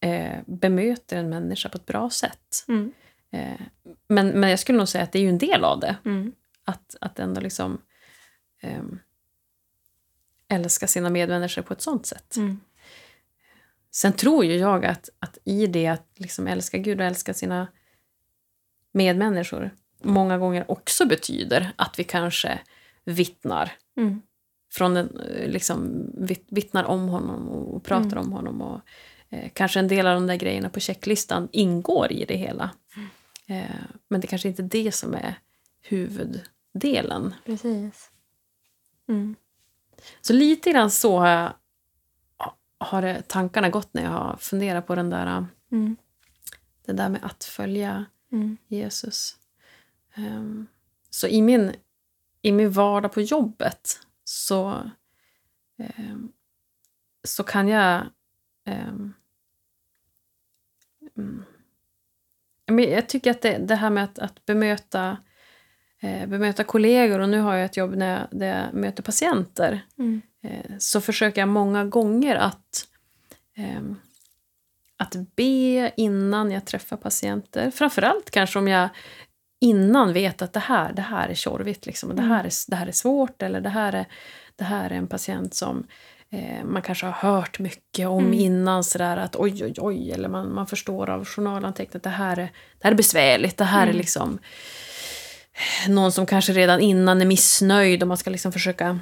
[0.02, 2.66] eh, bemöter en människa på ett bra sätt.
[2.68, 2.92] Mm.
[3.32, 3.62] Eh,
[4.08, 5.96] men, men jag skulle nog säga att det är ju en del av det.
[6.06, 6.32] Mm.
[6.70, 7.82] Att, att ändå liksom
[8.62, 9.00] ehm,
[10.48, 12.36] älska sina medmänniskor på ett sånt sätt.
[12.36, 12.60] Mm.
[13.92, 17.68] Sen tror ju jag att, att i det att liksom älska Gud och älska sina
[18.92, 22.60] medmänniskor många gånger också betyder att vi kanske
[23.06, 24.22] vittnar Mm.
[24.74, 28.18] från den, eh, liksom, vitt- vittnar om honom och, pratar Mm.
[28.20, 28.62] om honom.
[28.62, 28.82] Och,
[29.30, 32.70] eh, kanske en del av de där grejerna på checklistan ingår i det hela.
[32.96, 33.10] Mm.
[33.64, 33.76] Eh,
[34.08, 35.36] men det kanske inte är det som är
[36.78, 37.36] huvuddelen.
[37.46, 38.12] Precis.
[39.08, 39.36] Mm.
[40.22, 41.54] Så lite grann så har, jag,
[42.78, 45.96] har tankarna gått när jag har funderat på den där, Mm.
[46.86, 48.58] det där med att följa Mm.
[48.68, 49.38] Jesus.
[50.16, 50.68] Ehm,
[51.10, 51.76] så i min,
[52.42, 54.92] i min vardag på jobbet så,
[55.78, 56.32] ehm,
[57.24, 58.06] så kan jag...
[58.66, 59.14] mm,
[62.66, 65.18] men jag tycker att det, det här med att, att bemöta,
[66.02, 70.22] bemöta kollegor, och nu har jag ett jobb när jag, där jag möter patienter, Mm.
[70.44, 72.88] eh, så försöker jag många gånger att,
[73.58, 73.96] ehm,
[74.98, 77.72] att be innan jag träffar patienter.
[77.72, 78.90] Framförallt kanske om jag
[79.60, 82.88] innan vet att det här, det här är tjorvigt, liksom, det, här är, det här
[82.88, 84.06] är svårt eller det här är,
[84.56, 85.88] det här är en patient som
[86.30, 88.34] eh, man kanske har hört mycket om Mm.
[88.34, 88.84] innan.
[88.84, 92.52] Sådär, att oj, oj, oj, eller man, man förstår av journalanteckningar att det här är,
[92.80, 93.58] det här är besvärligt.
[93.58, 93.98] Det här är Mm.
[93.98, 94.40] liksom
[95.88, 99.00] någon som kanske redan innan är missnöjd och man ska liksom försöka...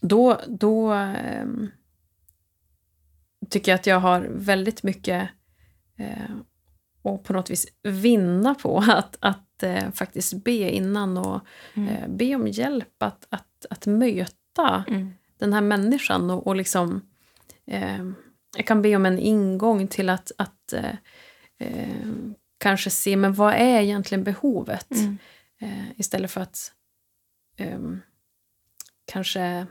[0.00, 1.70] Då, då ehm,
[3.50, 5.28] tycker jag att jag har väldigt mycket
[5.98, 6.34] eh,
[7.02, 11.40] och på något vis vinna på att, att eh, faktiskt be innan och
[11.74, 11.88] Mm.
[11.88, 15.10] eh, be om hjälp att, att, att möta Mm.
[15.38, 17.00] den här människan och, och liksom
[17.66, 18.04] eh,
[18.56, 20.94] jag kan be om en ingång till att, att eh,
[21.58, 22.08] eh,
[22.58, 25.18] kanske se men vad är egentligen behovet Mm.
[25.60, 26.72] Eh, istället för att
[27.56, 28.00] ehm,
[29.04, 29.66] kanske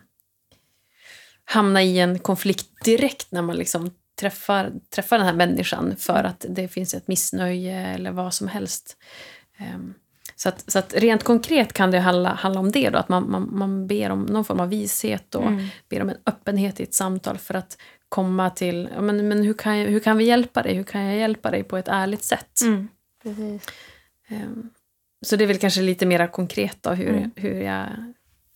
[1.46, 6.46] hamna i en konflikt direkt när man liksom träffar, träffar den här människan för att
[6.50, 8.98] det finns ett missnöje eller vad som helst.
[9.58, 9.94] Ehm,
[10.36, 13.32] så, att, så att rent konkret kan det handla, handla om det, då, att man,
[13.32, 15.68] man, man ber om någon form av vishet och Mm.
[15.90, 17.78] ber om en öppenhet i ett samtal för att
[18.10, 20.76] komma till ja, men, men hur, kan jag, hur kan vi hjälpa dig?
[20.76, 22.62] Hur kan jag hjälpa dig på ett ärligt sätt?
[22.62, 22.88] Mm.
[23.24, 23.66] Precis.
[25.28, 27.32] Så det är väl kanske lite mer konkret då, hur, Mm.
[27.36, 27.88] hur jag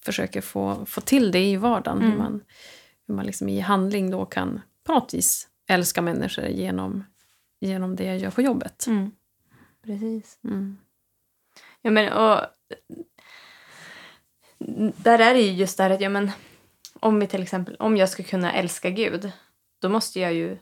[0.05, 1.97] försöker få, få till det i vardagen.
[2.01, 2.17] Hur Mm.
[2.17, 2.43] man,
[3.07, 7.03] hur man liksom i handling då kan på något vis älska människor genom,
[7.59, 8.87] genom det jag gör på jobbet.
[8.87, 9.11] Mm.
[9.85, 10.39] Precis.
[10.43, 10.77] Mm.
[11.81, 12.39] Ja, men, och,
[14.97, 16.31] där är det ju just det här att ja, men,
[16.99, 19.31] om vi till exempel, om jag ska kunna älska Gud,
[19.81, 20.57] då måste jag ju,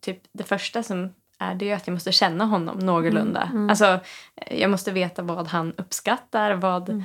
[0.00, 1.14] typ det första som
[1.50, 3.42] är det ju att jag måste känna honom någorlunda.
[3.42, 3.70] Mm, mm.
[3.70, 4.00] Alltså,
[4.50, 7.02] jag måste veta vad han uppskattar, vad, Mm.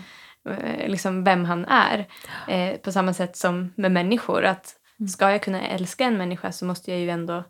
[0.49, 2.07] eh, liksom vem han är.
[2.47, 5.07] Eh, på samma sätt som med människor, att Mm.
[5.07, 7.43] ska jag kunna älska en människa så måste jag ju ändå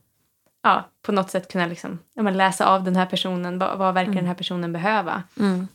[0.63, 4.15] ja, på något sätt kunna liksom, läsa av den här personen, vad, vad verkar Mm.
[4.15, 5.23] den här personen behöva?
[5.39, 5.67] Mm.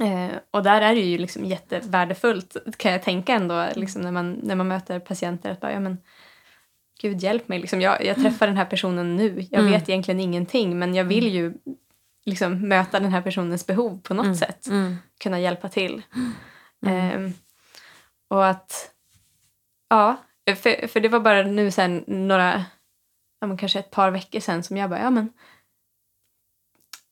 [0.00, 4.32] Eh, och där är det ju liksom jättevärdefullt kan jag tänka ändå liksom när, man,
[4.42, 5.50] när man möter patienter.
[5.50, 5.98] Att bara, ja, men,
[7.00, 9.46] Gud hjälp mig, liksom, jag, jag träffar den här personen nu.
[9.50, 9.72] Jag Mm.
[9.72, 11.54] vet egentligen ingenting men jag vill ju
[12.24, 14.36] liksom, möta den här personens behov på något Mm.
[14.36, 14.66] sätt.
[14.66, 14.96] Mm.
[15.22, 16.02] Kunna hjälpa till.
[16.86, 17.30] Eh,
[18.28, 18.90] och att,
[19.88, 20.16] ja,
[20.56, 22.64] för, för det var bara nu sen några,
[23.40, 25.32] ja men kanske ett par veckor sen som jag bara, ja men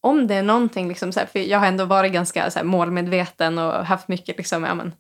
[0.01, 2.67] om det är någonting, liksom, så här, för jag har ändå varit ganska så här,
[2.67, 4.95] målmedveten och haft mycket, liksom, ja, men,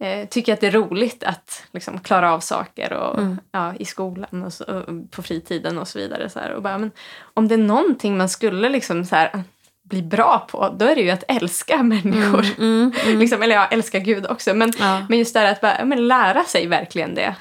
[0.00, 3.38] eh, tycker att det är roligt att liksom, klara av saker och, Mm.
[3.52, 6.30] ja, i skolan och, så, och på fritiden och så vidare.
[6.30, 6.90] Så här, och bara, men,
[7.34, 9.42] om det är någonting man skulle liksom, så här,
[9.82, 12.46] bli bra på, då är det ju att älska människor.
[12.58, 13.18] Mm, mm.
[13.18, 14.54] Liksom, eller ja, älska Gud också.
[14.54, 15.06] Men, Ja.
[15.08, 17.34] men just det här att bara, men lära sig verkligen det.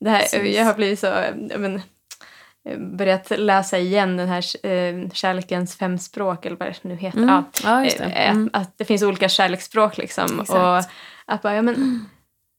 [0.00, 0.56] det här, Precis.
[0.56, 1.12] jag har blivit så,
[1.56, 1.76] men,
[2.68, 7.18] eh, börjat läsa igen den här eh, kärlekens fem språk, eller vad det nu heter.
[7.18, 7.44] Mm.
[7.64, 8.00] Ja, det.
[8.04, 8.50] eh, Mm.
[8.52, 10.40] Att, att det finns olika kärleksspråk liksom.
[10.40, 10.50] Exakt.
[10.50, 10.92] Och
[11.26, 12.04] att bara, ja men,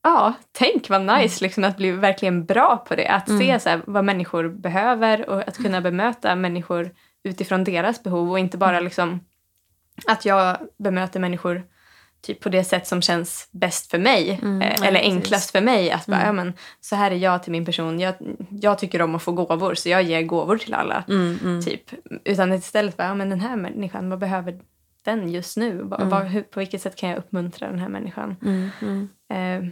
[0.04, 3.08] ja, tänk vad nice liksom, att bli verkligen bra på det.
[3.08, 3.60] Att se Mm.
[3.60, 6.92] så här, vad människor behöver och att kunna bemöta människor
[7.24, 8.68] utifrån deras behov och inte Mm.
[8.68, 9.20] bara liksom
[10.08, 11.64] att jag bemöter människor
[12.22, 14.40] typ på det sätt som känns bäst för mig.
[14.42, 15.14] Mm, eh, ja, eller precis.
[15.14, 15.92] enklast för mig.
[15.92, 16.28] Att bara, Mm.
[16.28, 18.00] ja, men, så här är jag till min person.
[18.00, 18.16] Jag,
[18.50, 21.04] jag tycker om att få gåvor så jag ger gåvor till alla.
[21.10, 21.62] Mm, mm.
[21.62, 21.82] Typ.
[22.26, 24.60] Utan istället bara, ja, men den här människan, vad behöver
[25.12, 25.82] den just nu?
[25.84, 26.10] Vad, Mm.
[26.10, 28.36] vad, hur, på vilket sätt kan jag uppmuntra den här människan?
[28.42, 29.10] Mm, mm.
[29.34, 29.70] Eh,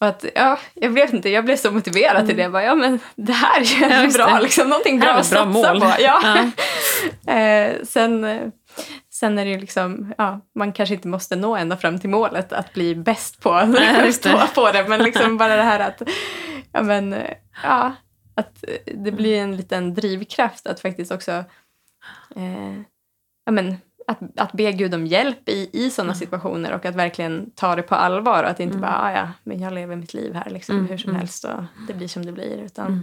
[0.00, 2.42] och att, ja, jag, vet inte, jag blev så motiverad till det.
[2.42, 4.10] Jag bara, ja, men det här är ju Mm.
[4.10, 5.80] Ja, bra, liksom, någonting bra var att bra satsa mål.
[5.80, 5.86] på.
[5.98, 6.20] Ja.
[7.26, 7.32] Ja.
[7.34, 8.26] eh, sen,
[9.10, 12.52] sen är det ju liksom, ja, man kanske inte måste nå ända fram till målet
[12.52, 14.88] att bli bäst på, Nej, på, på det.
[14.88, 16.02] Men liksom bara det här att,
[16.72, 17.16] ja, men,
[17.62, 17.92] ja,
[18.34, 21.32] att det blir en liten drivkraft att faktiskt också
[22.36, 22.74] eh,
[23.44, 23.76] ja, men,
[24.06, 26.18] att, att be Gud om hjälp i, i sådana Mm.
[26.20, 28.80] situationer och att verkligen ta det på allvar och att inte Mm.
[28.80, 31.20] bara, ah, ja, men jag lever mitt liv här liksom, Mm, hur som mm.
[31.20, 32.58] helst och det blir som det blir.
[32.58, 33.02] Utan Mm.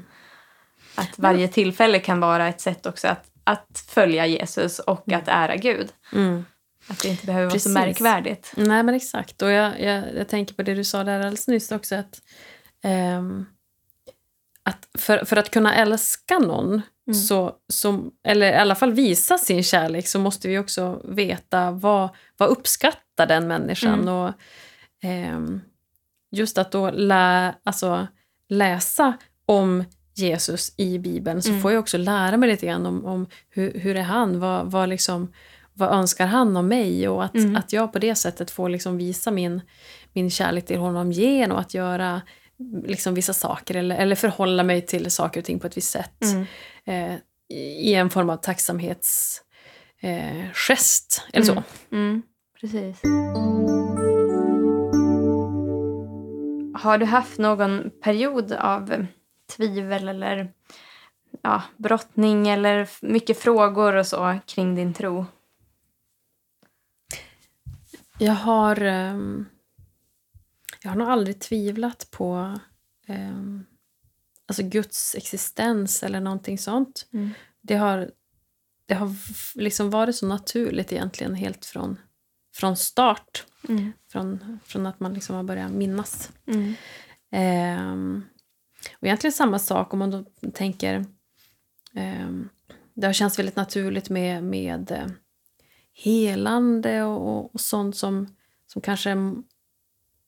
[0.95, 5.56] att varje tillfälle kan vara ett sätt också att, att följa Jesus och att ära
[5.56, 5.89] Gud.
[6.14, 6.45] Mm.
[6.89, 7.76] Att det inte behöver Precis.
[7.76, 8.54] vara så märkvärdigt.
[8.56, 9.41] Nej, men exakt.
[9.41, 11.95] Och jag, jag, jag tänker på det du sa där alldeles nyss också.
[11.95, 12.22] Att,
[12.84, 13.45] ehm,
[14.64, 16.82] att för, för att kunna älska någon,
[17.12, 17.55] Mm.
[17.68, 22.49] så, eller i alla fall visa sin kärlek, så måste vi också veta vad, vad
[22.49, 23.93] uppskattar den människan.
[23.99, 24.14] Mm.
[24.14, 24.32] Och,
[25.03, 25.62] ehm,
[26.32, 28.07] just att då lä, alltså,
[28.49, 29.14] läsa
[29.45, 29.84] om
[30.16, 31.62] Jesus i Bibeln så Mm.
[31.62, 34.89] får jag också lära mig lite grann om, om hur, hur är han, vad, vad,
[34.89, 35.34] liksom,
[35.74, 37.55] vad önskar han av mig och att, Mm.
[37.55, 39.62] att jag på det sättet får liksom visa min,
[40.14, 42.22] min kärlek till honom genom att göra
[42.86, 46.24] liksom vissa saker eller, eller förhålla mig till saker och ting på ett visst sätt
[46.24, 46.45] Mm.
[46.86, 47.20] eh,
[47.84, 49.41] i en form av tacksamhetsgest
[50.01, 51.51] eh, eller så.
[51.51, 51.64] Mm.
[51.91, 52.22] Mm,
[52.62, 53.01] precis.
[56.82, 59.05] Har du haft någon period av
[59.57, 60.51] tvivel eller
[61.41, 65.26] ja, brottning eller mycket frågor och så kring din tro?
[68.20, 69.45] Jag har, ehm,
[70.84, 72.60] jag har nog aldrig tvivlat på
[73.08, 73.66] ehm,
[74.46, 77.08] alltså Guds existens eller någonting sånt.
[77.14, 77.30] Mm.
[77.62, 78.12] Det har,
[78.86, 79.16] det har
[79.60, 82.00] liksom varit så naturligt egentligen helt från,
[82.56, 83.46] från start.
[83.70, 83.92] Mm.
[84.12, 86.32] Från, från att man liksom har börjat minnas.
[86.46, 86.74] Mm.
[87.32, 88.24] Ehm,
[89.00, 91.06] och egentligen samma sak om man då tänker...
[91.94, 92.50] ehm,
[92.94, 95.08] det har känts väldigt naturligt med, med eh,
[95.94, 98.36] helande och, och, och sånt som,
[98.68, 99.16] som kanske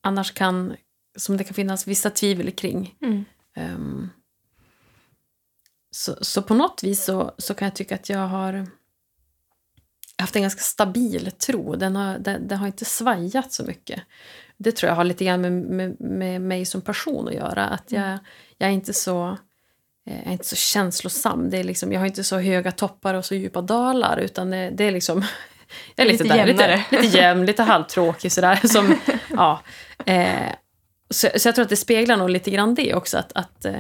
[0.04, 0.76] annars kan...
[1.16, 2.96] Som det kan finnas vissa tvivel kring.
[3.02, 3.26] Mm.
[3.56, 4.10] Ehm,
[5.92, 8.68] så, så på något vis så, så kan jag tycka att jag har
[10.18, 11.76] haft en ganska stabil tro.
[11.76, 14.02] Den har, den, den har inte svajat så mycket.
[14.58, 17.66] Det tror jag har lite grann med, med, med mig som person att göra.
[17.66, 18.18] Att jag,
[18.58, 19.38] jag, är inte så,
[20.08, 21.50] eh, jag är inte så känslosam.
[21.50, 24.18] Det är liksom, jag har inte så höga toppar och så djupa dalar.
[24.18, 25.26] Utan det, det är liksom...
[25.96, 26.84] Jag är lite, Lite där, lite, jämnare.
[26.92, 28.68] lite jämn, lite halvtråkig sådär.
[28.68, 29.00] Som,
[29.34, 29.62] ja,
[30.06, 30.52] eh,
[31.10, 33.18] så, så jag tror att det speglar nog lite grann det också.
[33.18, 33.80] Att, att eh,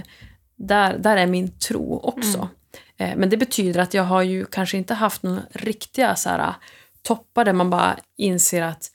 [0.56, 2.49] där, där är min tro också.
[2.97, 6.54] Eh, men det betyder att jag har ju kanske inte haft några riktiga så här,
[7.01, 8.91] toppar där man bara inser att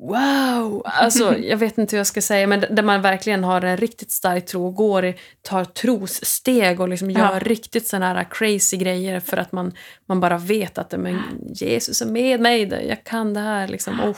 [0.00, 0.82] Wow!
[0.84, 4.10] Alltså, jag vet inte hur jag ska säga, men där man verkligen har en riktigt
[4.12, 7.38] stark tro och går, i- tar trossteg och liksom gör Ja.
[7.38, 9.72] riktigt såna här crazy grejer för att man,
[10.06, 11.20] man bara vet att men,
[11.54, 13.68] Jesus är med mig, jag kan det här.
[13.68, 14.00] Liksom.
[14.00, 14.16] Oh,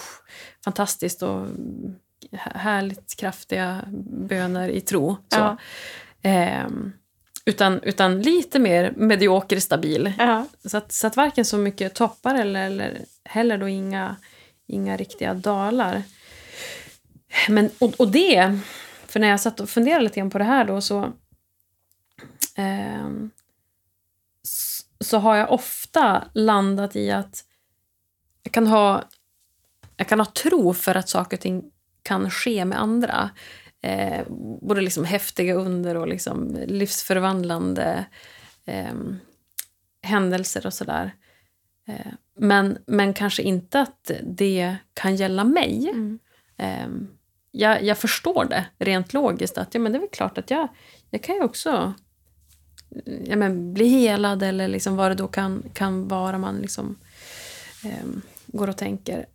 [0.64, 1.46] fantastiskt och
[2.32, 3.80] här- härligt kraftiga
[4.28, 5.16] böner i tro.
[5.28, 5.56] Ja.
[6.22, 6.92] Ehm,
[7.44, 10.12] utan, utan lite mer medioker stabil.
[10.18, 10.46] Ja.
[10.64, 14.16] Så att, så att varken så mycket toppar eller, eller heller då inga,
[14.66, 16.02] inga riktiga dalar.
[17.48, 18.58] Men, och, och det,
[19.06, 21.12] för när jag satt och funderade lite grann på det här då så,
[22.56, 23.08] eh,
[25.00, 27.44] så har jag ofta landat i att
[28.42, 29.04] jag kan ha,
[29.96, 31.70] jag kan ha tro för att saker och ting
[32.02, 33.30] kan ske med andra.
[33.82, 34.26] Eh,
[34.62, 38.06] både liksom häftiga under och liksom livsförvandlande
[38.64, 38.94] eh,
[40.02, 41.14] händelser och sådär.
[41.86, 45.88] Eh, men, men kanske inte att det kan gälla mig.
[45.88, 46.18] Mm.
[46.56, 46.88] Eh,
[47.50, 49.58] jag, jag förstår det rent logiskt.
[49.58, 50.68] att ja, men Det är väl klart att jag,
[51.10, 51.94] jag kan ju också
[53.24, 56.98] ja, men, bli helad eller liksom vad det då kan, kan vara man liksom,
[57.84, 58.06] eh,
[58.46, 59.26] går och tänker.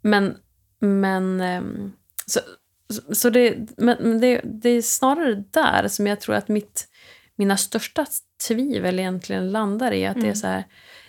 [0.00, 0.36] Men,
[0.78, 1.62] men, eh,
[2.26, 2.40] så,
[3.14, 6.88] så det, men det, det är snarare där som jag tror att mitt,
[7.36, 8.06] mina största
[8.48, 10.06] tvivel egentligen landar i.
[10.06, 10.24] Att Mm.
[10.24, 10.64] det är så här,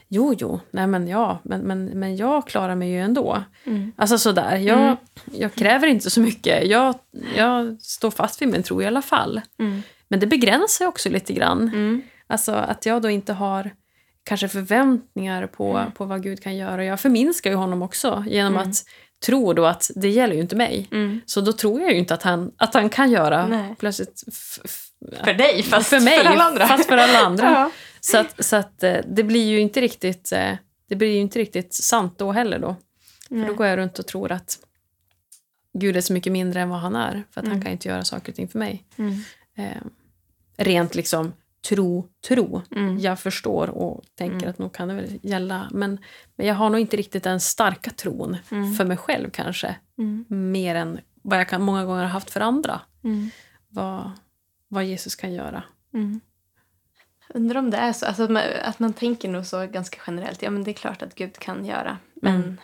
[0.07, 3.43] jo, jo, nej men ja, men, men, men jag klarar mig ju ändå.
[3.65, 3.91] Mm.
[3.97, 4.95] Alltså sådär, jag, Mm.
[5.31, 6.67] jag kräver inte så mycket.
[6.67, 6.95] Jag,
[7.37, 9.41] jag står fast vid min tro i alla fall.
[9.59, 9.81] Mm.
[10.07, 11.61] Men det begränsar ju också lite grann.
[11.61, 12.01] Mm.
[12.27, 13.71] Alltså att jag då inte har
[14.23, 15.91] kanske förväntningar på, Mm.
[15.91, 16.85] på vad Gud kan göra.
[16.85, 18.69] Jag förminskar ju honom också genom Mm.
[18.69, 18.75] att
[19.25, 20.87] tro då att det gäller ju inte mig.
[20.91, 21.21] Mm.
[21.25, 23.75] Så då tror jag ju inte att han, att han kan göra Nej.
[23.79, 24.23] plötsligt
[25.23, 26.67] För dig, fast för mig, för alla andra.
[26.67, 27.49] fast för alla andra.
[27.51, 27.71] Ja.
[28.11, 30.53] Så, att, så att eh, det blir ju inte riktigt eh,
[30.87, 32.75] det blir ju inte riktigt sant då heller då.
[33.29, 34.59] För då går jag runt och tror att
[35.73, 37.23] Gud är så mycket mindre än vad han är.
[37.31, 37.51] För att Mm.
[37.51, 38.85] han kan inte göra saker och ting för mig.
[38.97, 39.13] Mm.
[39.57, 39.81] Eh,
[40.57, 41.33] rent liksom
[41.69, 42.61] tro, tro.
[42.75, 42.99] Mm.
[42.99, 44.49] Jag förstår och tänker Mm.
[44.49, 45.69] att nog kan det väl gälla.
[45.71, 45.99] Men,
[46.35, 48.73] men jag har nog inte riktigt den starka tron Mm.
[48.75, 49.75] för mig själv kanske.
[49.97, 50.25] Mm.
[50.51, 52.81] Mer än vad jag kan, många gånger har haft för andra.
[53.69, 54.11] Vad,
[54.67, 55.63] vad Jesus kan göra.
[57.29, 57.41] Mm.
[57.43, 58.05] Undrar om det är så.
[58.05, 60.41] Alltså att, man, att man tänker nog så ganska generellt.
[60.41, 61.97] Ja, men det är klart att Gud kan göra.
[62.21, 62.57] Men Mm.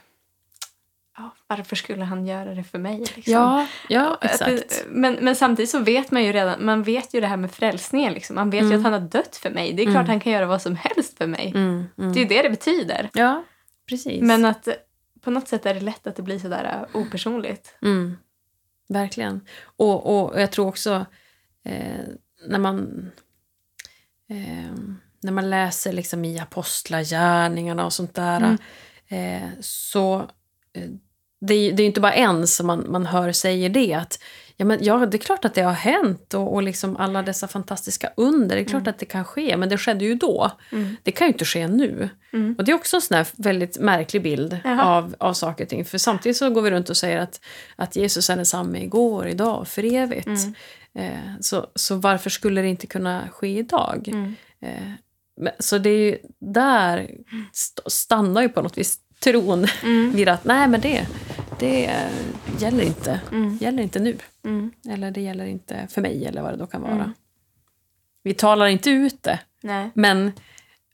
[1.17, 2.99] ja, varför skulle han göra det för mig?
[2.99, 3.33] Liksom?
[3.33, 4.49] Ja, ja exakt.
[4.69, 7.51] det- Men, men samtidigt så vet man ju redan, man vet ju det här med
[7.51, 8.13] frälsningen.
[8.13, 8.35] Liksom.
[8.35, 8.77] Man vet ju Mm.
[8.77, 9.73] att han har dött för mig.
[9.73, 10.07] Det är klart Mm.
[10.09, 11.51] han kan göra vad som helst för mig.
[11.55, 12.13] Mm, mm.
[12.13, 13.09] Det är ju det det betyder.
[13.13, 13.43] Ja,
[13.89, 14.21] precis.
[14.21, 14.67] Men att
[15.21, 17.75] på något sätt är det lätt att det blir sådär eh, opersonligt.
[17.81, 18.17] Mm,
[18.89, 19.41] verkligen.
[19.63, 21.05] Och, och jag tror också
[21.63, 21.99] eh,
[22.47, 23.11] när man
[24.31, 24.71] eh,
[25.23, 28.57] när man läser liksom i apostlagärningarna och sånt där Mm.
[29.43, 30.15] eh, så
[30.73, 30.89] eh,
[31.41, 33.93] det, är- det är inte bara en som man, man hör säger det.
[33.93, 34.19] att
[34.57, 37.47] ja, men, ja, Det är klart att det har hänt och, och liksom alla dessa
[37.47, 38.55] fantastiska under.
[38.55, 38.89] Det är klart Mm.
[38.91, 40.51] att det kan ske, men det skedde ju då.
[40.71, 40.95] Mm.
[41.03, 42.09] Det kan ju inte ske nu.
[42.33, 42.55] Mm.
[42.57, 44.83] Och Det är också en sån väldigt märklig bild Jaha.
[44.85, 45.85] av, av saker och ting.
[45.85, 47.39] För samtidigt så går vi runt och säger att,
[47.75, 50.27] att Jesus är densamme igår, idag, för evigt.
[50.95, 51.13] Mm.
[51.13, 54.07] Eh, så, så varför skulle det inte kunna ske idag?
[54.07, 54.35] Mm.
[54.61, 54.91] Eh,
[55.41, 57.09] men, så det är ju där
[57.53, 60.11] st- stannar ju på något vis tron Mm.
[60.11, 61.07] vid att nej men det,
[61.59, 62.11] det eh,
[62.59, 63.19] gäller inte.
[63.31, 63.57] Mm.
[63.61, 64.17] gäller inte nu.
[64.45, 64.71] Mm.
[64.89, 66.91] Eller det gäller inte för mig eller vad det då kan vara.
[66.93, 67.13] Mm.
[68.23, 69.89] Vi talar inte ut det, Nej.
[69.93, 70.31] men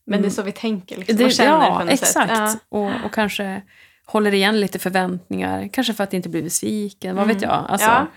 [0.05, 1.19] Men det är så vi tänker liksom, Mm.
[1.19, 2.13] det, och känner ja, på något exakt.
[2.13, 2.29] sätt.
[2.29, 2.55] Ja.
[2.69, 3.61] Och, och kanske
[4.05, 5.69] håller igen lite förväntningar.
[5.73, 7.15] Kanske för att inte bli besviken.
[7.15, 7.35] Vad Mm.
[7.35, 7.65] vet jag?
[7.69, 8.07] Alltså, Ja.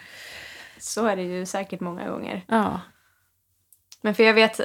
[0.81, 2.45] Så är det ju säkert många gånger.
[2.49, 2.81] Ja.
[4.03, 4.61] Men för jag vet,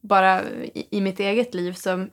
[0.00, 2.06] bara i, i mitt eget liv så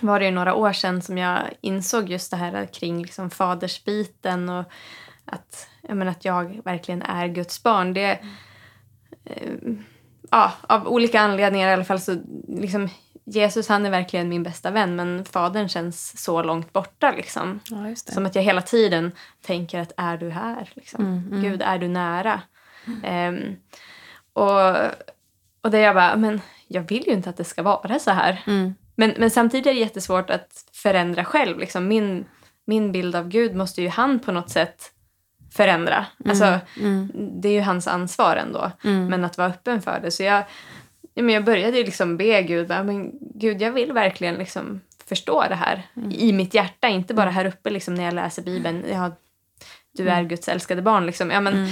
[0.00, 4.48] var det ju några år sedan som jag insåg just det här kring liksom fadersbiten
[4.48, 4.64] och
[5.24, 7.94] att, jag menar, att jag verkligen är Guds barn.
[7.94, 8.18] Det,
[9.24, 9.52] eh,
[10.30, 12.16] ja, av olika anledningar i alla fall så
[12.48, 12.88] liksom
[13.24, 17.60] Jesus han är verkligen min bästa vän men fadern känns så långt borta liksom.
[17.70, 17.94] ja.
[17.96, 19.12] Som att jag hela tiden
[19.42, 20.70] tänker att är du här?
[20.74, 21.04] Liksom?
[21.04, 21.42] Mm, mm.
[21.42, 22.42] Gud, är du nära?
[23.04, 23.56] Ehm,
[24.32, 24.76] och,
[25.60, 28.42] och där jag bara, men jag vill ju inte att det ska vara så här.
[28.46, 28.74] Mm.
[28.96, 31.58] Men, men samtidigt är det jättesvårt att förändra själv.
[31.58, 32.24] Liksom min,
[32.64, 34.92] min bild av Gud måste ju han på något sätt
[35.52, 36.06] förändra.
[36.28, 37.08] Alltså, Mm.
[37.14, 38.70] det är ju hans ansvar ändå.
[38.84, 39.06] Mm.
[39.06, 40.10] Men att vara öppen för det.
[40.10, 40.44] Så jag,
[41.14, 45.44] ja, men jag började ju liksom be Gud, men Gud jag vill verkligen liksom förstå
[45.48, 46.10] det här Mm.
[46.12, 46.88] i mitt hjärta.
[46.88, 48.84] Inte bara här uppe liksom, när jag läser Bibeln.
[48.92, 49.12] Ja,
[49.92, 51.06] du är Guds älskade barn.
[51.06, 51.30] Liksom.
[51.30, 51.68] Ja, men, Mm.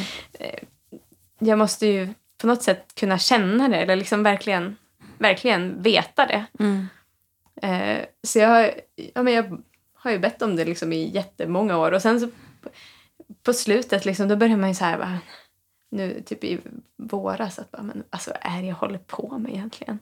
[1.39, 2.09] Jag måste ju
[2.39, 4.77] på något sätt kunna känna det eller liksom verkligen,
[5.19, 6.45] verkligen veta det.
[6.59, 6.87] Mm.
[7.63, 8.71] Eh, så jag, har-
[9.15, 9.63] ja, men jag
[9.95, 12.29] har ju bett om det liksom i jättemånga år och sen så
[13.43, 15.19] på, slutet liksom, då börjar man ju så här bara,
[15.91, 16.61] nu typ i
[16.97, 19.99] våras att bara, men alltså är det jag håller på med egentligen?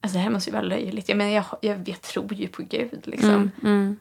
[0.00, 1.08] Alltså det här måste ju vara löjligt.
[1.08, 3.30] Jag, menar, jag, jag, jag tror ju på Gud liksom.
[3.30, 3.50] Mm.
[3.62, 3.96] Mm.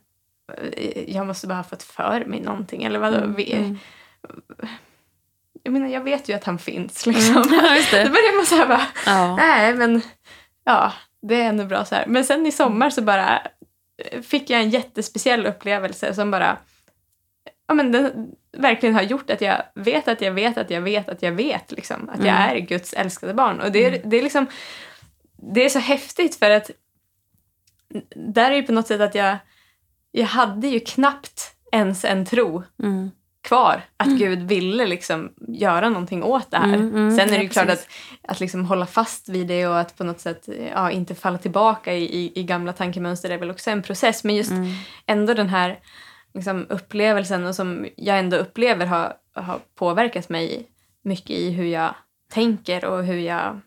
[0.73, 3.17] Eh, Jag måste bara ha fått för mig någonting eller vadå?
[3.17, 3.77] Mm.
[5.65, 5.73] Mm.
[5.73, 7.43] Jag menar jag vet ju att han finns liksom.
[7.51, 9.35] Ja, just Då börjar man så här bara, Ja.
[9.35, 10.01] Nej, men
[10.63, 12.05] ja, det är ändå bra så här.
[12.07, 13.41] Men sen i sommar så bara
[14.11, 16.57] eh, fick jag en jättespeciell upplevelse som bara
[17.67, 21.09] ja, men den verkligen har gjort att jag vet att jag vet att jag vet
[21.09, 22.55] att jag vet liksom, att jag Mm.
[22.55, 23.61] är Guds älskade barn.
[23.61, 24.45] Och det är, det är liksom
[25.53, 26.71] det är så häftigt för att
[28.15, 29.37] där är ju på något sätt att jag
[30.11, 33.11] jag hade ju knappt ens en tro Mm.
[33.45, 33.81] Kvar.
[33.97, 34.17] Att Mm.
[34.19, 36.73] Gud ville liksom göra någonting åt det här.
[36.73, 37.87] Mm, mm, Sen är det ju klart att,
[38.27, 41.93] att liksom hålla fast vid det och att på något sätt ja, inte falla tillbaka
[41.93, 44.23] i, i, i gamla tankemönster är väl också en process.
[44.23, 44.71] Men just Mm.
[45.05, 45.79] ändå den här
[46.33, 50.67] liksom, upplevelsen och som jag ändå upplever har, har påverkat mig
[51.03, 51.95] mycket i hur jag
[52.33, 53.59] tänker och hur jag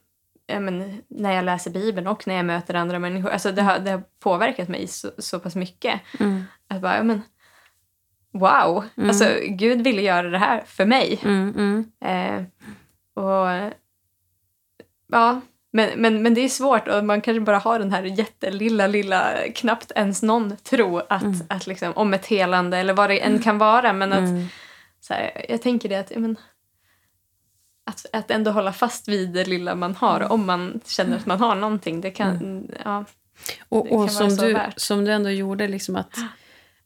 [0.47, 3.31] ja, men, när jag läser Bibeln och när jag möter andra människor.
[3.31, 6.01] Alltså, det, har, det har påverkat mig så, så pass mycket.
[6.21, 6.45] Mm.
[6.69, 7.23] Att bara, ja, men,
[8.33, 8.85] wow!
[8.97, 9.09] Mm.
[9.09, 11.21] Alltså, Gud ville göra det här för mig.
[11.25, 11.85] Mm, mm.
[12.05, 12.43] Eh,
[13.25, 13.73] och
[15.13, 15.41] ja,
[15.73, 19.35] men, men, men det är svårt och man kanske bara har den här jättelilla, lilla,
[19.55, 21.41] knappt ens någon tro att, Mm.
[21.49, 23.93] att liksom, om ett helande eller vad det än kan vara.
[23.93, 24.47] Men att, Mm.
[25.01, 26.37] så här, jag tänker det att, men,
[27.87, 30.31] att, att ändå hålla fast vid det lilla man har Mm.
[30.33, 32.01] om man känner att man har någonting.
[32.01, 33.05] Det kan, ja,
[33.69, 34.81] Och, Det kan och vara som, du, värt.
[34.81, 36.17] som du ändå gjorde, liksom att,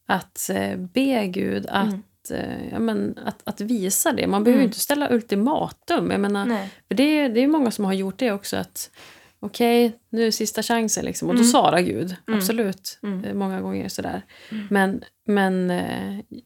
[0.07, 1.89] att eh, be Gud att,
[2.31, 2.69] Mm.
[2.73, 4.27] ja, men, att, att visa det.
[4.27, 4.69] Man behöver Mm.
[4.69, 6.11] inte ställa ultimatum.
[6.11, 6.71] Jag menar, nej.
[6.89, 8.57] för det, är- det är många som har gjort det också.
[8.57, 8.91] att
[9.45, 11.05] Okej, nu är sista chansen.
[11.05, 11.29] Liksom.
[11.29, 11.51] Och då Mm.
[11.51, 12.17] svarar Gud.
[12.29, 12.39] Mm.
[12.39, 12.99] Absolut.
[13.03, 13.25] Mm.
[13.25, 14.23] Eh, Många gånger sådär.
[14.51, 14.67] Mm.
[14.71, 15.83] Men, men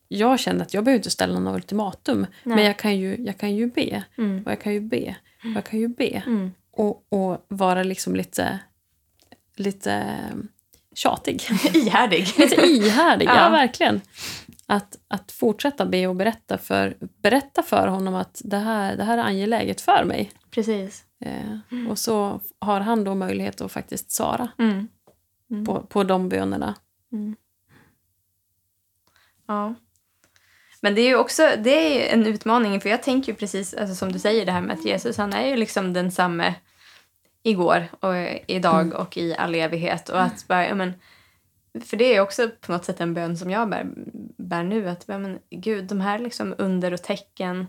[0.08, 2.26] jag känner att jag behöver inte ställa några ultimatum.
[2.42, 2.56] Nej.
[2.56, 4.04] Men jag kan, ju, jag kan ju be.
[4.18, 4.42] Mm.
[4.46, 5.16] Och jag kan ju be.
[5.44, 6.22] Och jag kan ju be.
[6.26, 6.50] Mm.
[6.72, 8.58] Och, och vara liksom lite,
[9.56, 10.04] lite
[10.96, 11.42] tjatig.
[11.74, 12.34] Ihärdig.
[12.38, 13.36] lite ihärdig, ja.
[13.36, 13.48] Ja.
[13.48, 14.00] verkligen.
[14.66, 19.18] Att, att fortsätta be och berätta för, berätta för honom att det här, det här
[19.18, 20.32] är angeläget för mig.
[20.50, 21.04] Precis.
[21.20, 24.88] Eh, och så har han då möjlighet att faktiskt svara Mm.
[25.50, 25.64] Mm.
[25.66, 26.74] på, på de bönerna.
[27.12, 27.36] Mm.
[29.46, 29.74] Ja.
[30.80, 31.70] Men det är ju också det
[32.10, 34.78] är en utmaning, för jag tänker ju precis alltså, som du säger det här med
[34.78, 36.54] att Jesus han är ju liksom densamme
[37.46, 38.14] igår och
[38.46, 40.08] idag och i all evighet.
[40.08, 40.92] Och att bara, ja, men,
[41.84, 43.86] för det är också på något sätt en bön som jag bär,
[44.38, 44.88] bär nu.
[44.88, 47.66] Att ja, men, Gud, de här liksom under och tecken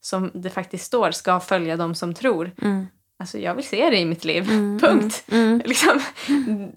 [0.00, 2.52] som det faktiskt står ska följa de som tror.
[2.62, 2.86] Mm.
[3.18, 4.50] Alltså jag vill se det i mitt liv.
[4.50, 5.24] Mm, Punkt.
[5.32, 5.62] Mm.
[5.64, 6.00] Liksom,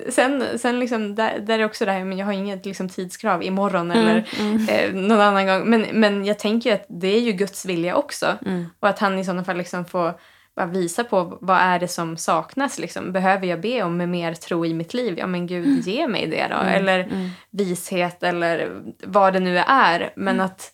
[0.09, 3.43] sen sen liksom, där, där är också det här, men jag har inget liksom, tidskrav
[3.43, 4.07] imorgon Mm.
[4.07, 4.27] eller
[4.69, 5.69] eh, någon annan gång.
[5.69, 8.37] Men, men jag tänker att det är ju Guds vilja också.
[8.45, 8.65] Mm.
[8.79, 10.13] Och att han i sådana fall liksom får
[10.57, 12.79] bara visa på vad är det som saknas.
[12.79, 13.11] Liksom.
[13.11, 15.15] Behöver jag be om mer tro i mitt liv?
[15.17, 16.55] Ja men Gud, ge mig det då.
[16.55, 17.29] Eller Mm.
[17.51, 18.71] vishet eller
[19.03, 20.13] vad det nu är.
[20.15, 20.71] Men att,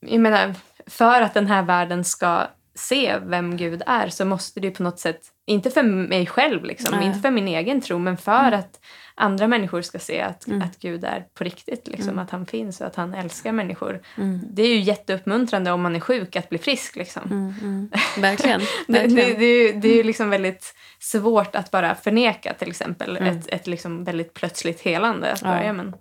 [0.00, 0.54] jag menar,
[0.86, 4.82] för att den här världen ska se vem Gud är så måste det ju på
[4.82, 7.06] något sätt, inte för mig själv, liksom, Nej.
[7.06, 8.80] inte för min egen tro, men för att
[9.14, 10.62] andra människor ska se att, Mm.
[10.62, 14.00] att Gud är på riktigt, liksom, att han finns och att han älskar människor.
[14.16, 14.40] Mm.
[14.50, 16.96] Det är ju jätteuppmuntrande om man är sjuk att bli frisk.
[16.96, 17.22] Liksom.
[17.30, 17.54] Mm.
[17.60, 17.90] Mm.
[18.18, 18.60] Verkligen.
[18.86, 22.68] Det, det, det, är ju, det är ju liksom väldigt svårt att bara förneka till
[22.68, 23.36] exempel Mm.
[23.38, 25.32] ett, ett liksom väldigt plötsligt helande.
[25.32, 25.94] Att bara, ja, men,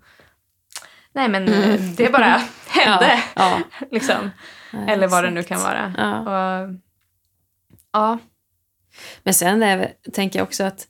[1.14, 3.24] nej men eh, det bara hände.
[3.36, 3.58] Ja,
[3.92, 4.30] Liksom.
[4.72, 4.80] ja.
[4.88, 5.94] Eller vad det nu kan vara.
[5.98, 6.20] Ja.
[6.20, 6.70] Och,
[7.94, 8.18] ja.
[9.24, 10.88] Men sen är, tänker jag också att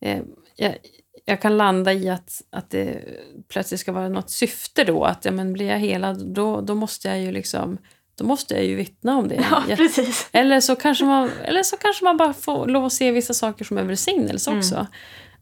[0.00, 0.22] eh,
[0.56, 0.76] jag,
[1.24, 3.04] jag kan landa i att, att det
[3.48, 5.04] plötsligt ska vara något syfte då.
[5.04, 7.78] Att ja, men blir jag helad, då, då måste jag ju liksom
[8.18, 9.34] då måste jag ju vittna om det.
[9.50, 10.28] ja, Jag- precis.
[10.32, 13.64] eller, så kanske man, eller så kanske man bara får lov att se vissa saker
[13.64, 14.58] som en välsignelse Mm.
[14.58, 14.86] också.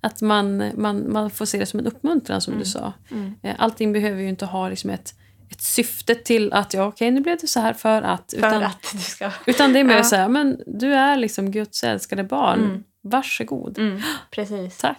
[0.01, 2.93] Att man, man, man får se det som en uppmuntran som du sa.
[3.11, 3.35] Mm.
[3.43, 5.15] Eh, Allting behöver ju inte ha liksom ett,
[5.55, 8.31] ett syfte till att ja, okej nu blev det så här för att.
[8.31, 9.31] För Utan, att du ska...
[9.47, 10.03] utan det är mer Ja.
[10.05, 12.61] så här, men du är liksom Guds älskade barn.
[12.65, 12.85] Mm.
[13.03, 13.79] Varsågod.
[13.79, 14.79] Mm, precis.
[14.79, 14.99] Tack.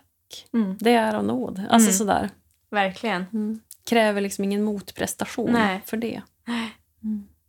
[0.54, 1.64] Mm, Det är av nåd.
[1.70, 1.98] Alltså Mm.
[1.98, 2.30] sådär.
[2.72, 3.26] verkligen.
[3.34, 3.60] Mm.
[3.90, 5.82] Kräver liksom ingen motprestation Nej.
[5.86, 6.22] för det.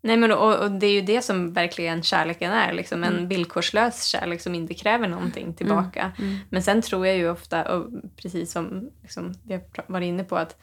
[0.01, 2.73] Nej, men, och, och det är ju det som verkligen kärleken är.
[2.73, 3.29] Liksom, en Mm.
[3.29, 6.13] villkorslös kärlek som inte kräver någonting tillbaka.
[6.19, 6.37] Mm.
[6.51, 7.87] Men sen tror jag ju ofta, och
[8.17, 10.57] precis som liksom, vi har varit inne på, att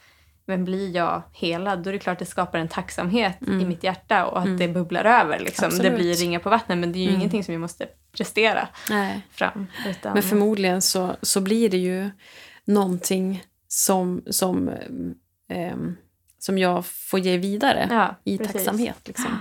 [0.46, 3.68] men blir jag helad, då är det klart det skapar en tacksamhet i Mm.
[3.68, 4.58] mitt hjärta och att Mm.
[4.58, 5.38] det bubblar över.
[5.38, 5.70] Liksom.
[5.78, 7.20] Det blir ringa på vattnet, men det är ju Mm.
[7.20, 9.26] ingenting som vi måste prestera Nej.
[9.30, 9.66] fram.
[9.88, 12.10] Utan, Men förmodligen så, så blir det ju
[12.64, 14.70] någonting som, som,
[15.48, 15.96] ehm,
[16.38, 18.52] som jag får ge vidare ja, i precis.
[18.52, 18.96] tacksamhet.
[19.08, 19.38] Liksom.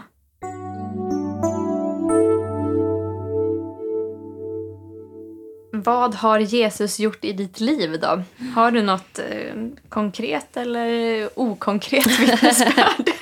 [5.86, 8.24] Vad har Jesus gjort i ditt liv då?
[8.56, 9.56] Har du något eh,
[9.90, 13.10] konkret eller okonkret vittnesbörd?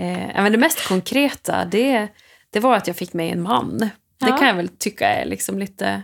[0.00, 2.08] Eh, men det mest konkreta det,
[2.50, 3.78] det var att jag fick mig en man.
[3.78, 4.36] Det Ja.
[4.36, 6.02] kan jag väl tycka är liksom lite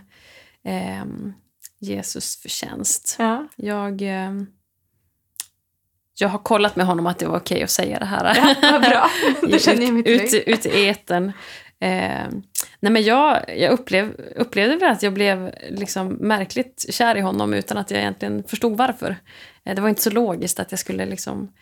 [0.63, 1.33] ehm,
[1.79, 3.15] Jesus förtjänst.
[3.19, 3.47] ja.
[3.55, 4.47] Jag, ehm,
[6.17, 8.35] jag har kollat med honom att det var okej att säga det här.
[8.35, 9.09] ja, vad bra.
[9.51, 10.21] Då känner jag mig trygg.
[10.21, 11.31] ute, ute i etern.
[12.85, 17.53] Nej men jag, jag upplev, upplevde väl att jag blev liksom märkligt kär i honom
[17.53, 19.15] utan att jag egentligen förstod varför.
[19.63, 21.53] Eh, det var inte så logiskt att jag skulle liksom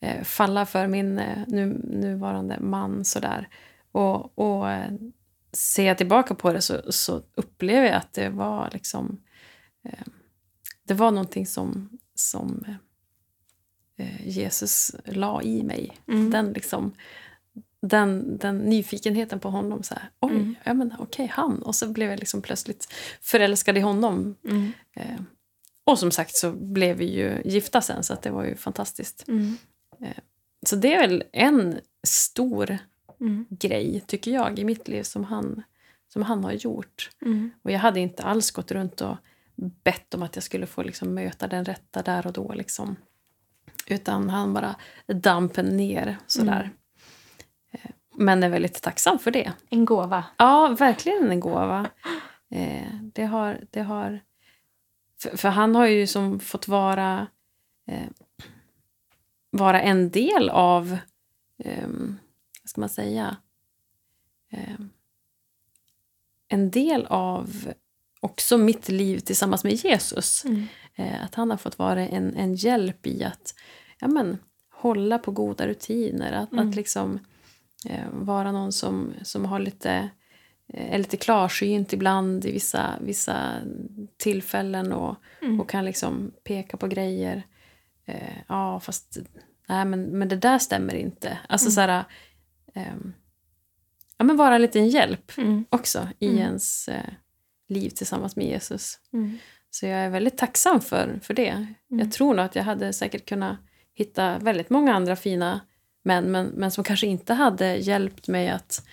[0.00, 3.04] eh, falla för min eh, nu, nuvarande man.
[3.04, 3.48] Sådär.
[3.92, 4.66] Och, och
[5.52, 9.22] ser jag tillbaka på det så, så upplever jag att det var liksom...
[10.84, 12.64] Det var någonting som, som
[14.24, 15.92] Jesus la i mig.
[16.08, 16.30] Mm.
[16.30, 16.92] Den, liksom,
[17.88, 19.82] den, den nyfikenheten på honom.
[19.82, 20.54] Så här, Oj, Mm.
[20.64, 21.62] ja, men, okej, han.
[21.62, 24.36] Och så blev jag liksom plötsligt förälskad i honom.
[24.44, 24.72] Mm.
[24.92, 25.20] Eh,
[25.84, 29.28] och som sagt så blev vi ju gifta sen, så det var ju fantastiskt.
[29.28, 29.56] Mm.
[30.66, 32.78] Så det är väl en stor
[33.20, 33.46] Mm.
[33.50, 35.62] grej, tycker jag, i mitt liv som han,
[36.12, 37.10] som han har gjort.
[37.22, 37.50] Mm.
[37.62, 39.16] Och jag hade inte alls gått runt och
[39.82, 42.52] bett om att jag skulle få liksom möta den rätta där och då.
[42.52, 42.96] Liksom.
[43.86, 44.76] Utan han bara
[45.06, 46.62] dampen ner sådär.
[46.62, 46.68] Eh,
[48.16, 49.52] Men är väldigt tacksam för det.
[49.70, 50.24] En gåva.
[50.36, 51.90] Ja, verkligen en gåva.
[52.50, 53.60] Eh, det har...
[53.70, 54.20] Det har
[55.22, 57.26] för, för han har ju som fått vara,
[57.86, 58.06] eh,
[59.50, 60.98] vara en del av...
[61.64, 62.18] ehm,
[62.62, 63.36] vad ska man säga?
[64.50, 64.90] Ehm,
[66.48, 67.72] en del av
[68.20, 70.44] också mitt liv tillsammans med Jesus.
[70.44, 70.66] Mm.
[70.94, 73.54] Eh, att han har fått vara en, en hjälp i att
[73.98, 74.38] ja, men,
[74.70, 76.32] hålla på goda rutiner.
[76.32, 76.68] Att, Mm.
[76.68, 77.20] att liksom eh,
[78.12, 80.10] vara någon som, som har lite,
[80.72, 83.52] eh, är lite klarsynt ibland i vissa, vissa
[84.16, 85.60] tillfällen och, Mm.
[85.60, 87.42] och kan liksom peka på grejer.
[88.06, 89.16] Eh, ja, fast
[89.68, 91.38] nej, men, men det där stämmer inte.
[91.48, 91.72] Alltså Mm.
[91.74, 92.04] så här,
[92.74, 93.12] ehm,
[94.18, 95.64] ja, men vara en liten hjälp Mm.
[95.70, 96.38] också i Mm.
[96.38, 97.10] ens eh,
[97.68, 98.98] liv tillsammans med Jesus.
[99.12, 99.38] Mm.
[99.70, 101.48] Så jag är väldigt tacksam för, för det.
[101.48, 101.74] Mm.
[101.88, 103.56] Jag tror nog att jag hade säkert kunnat
[103.94, 105.60] hitta väldigt många andra fina
[106.06, 108.86] män men, men som kanske inte hade hjälpt mig att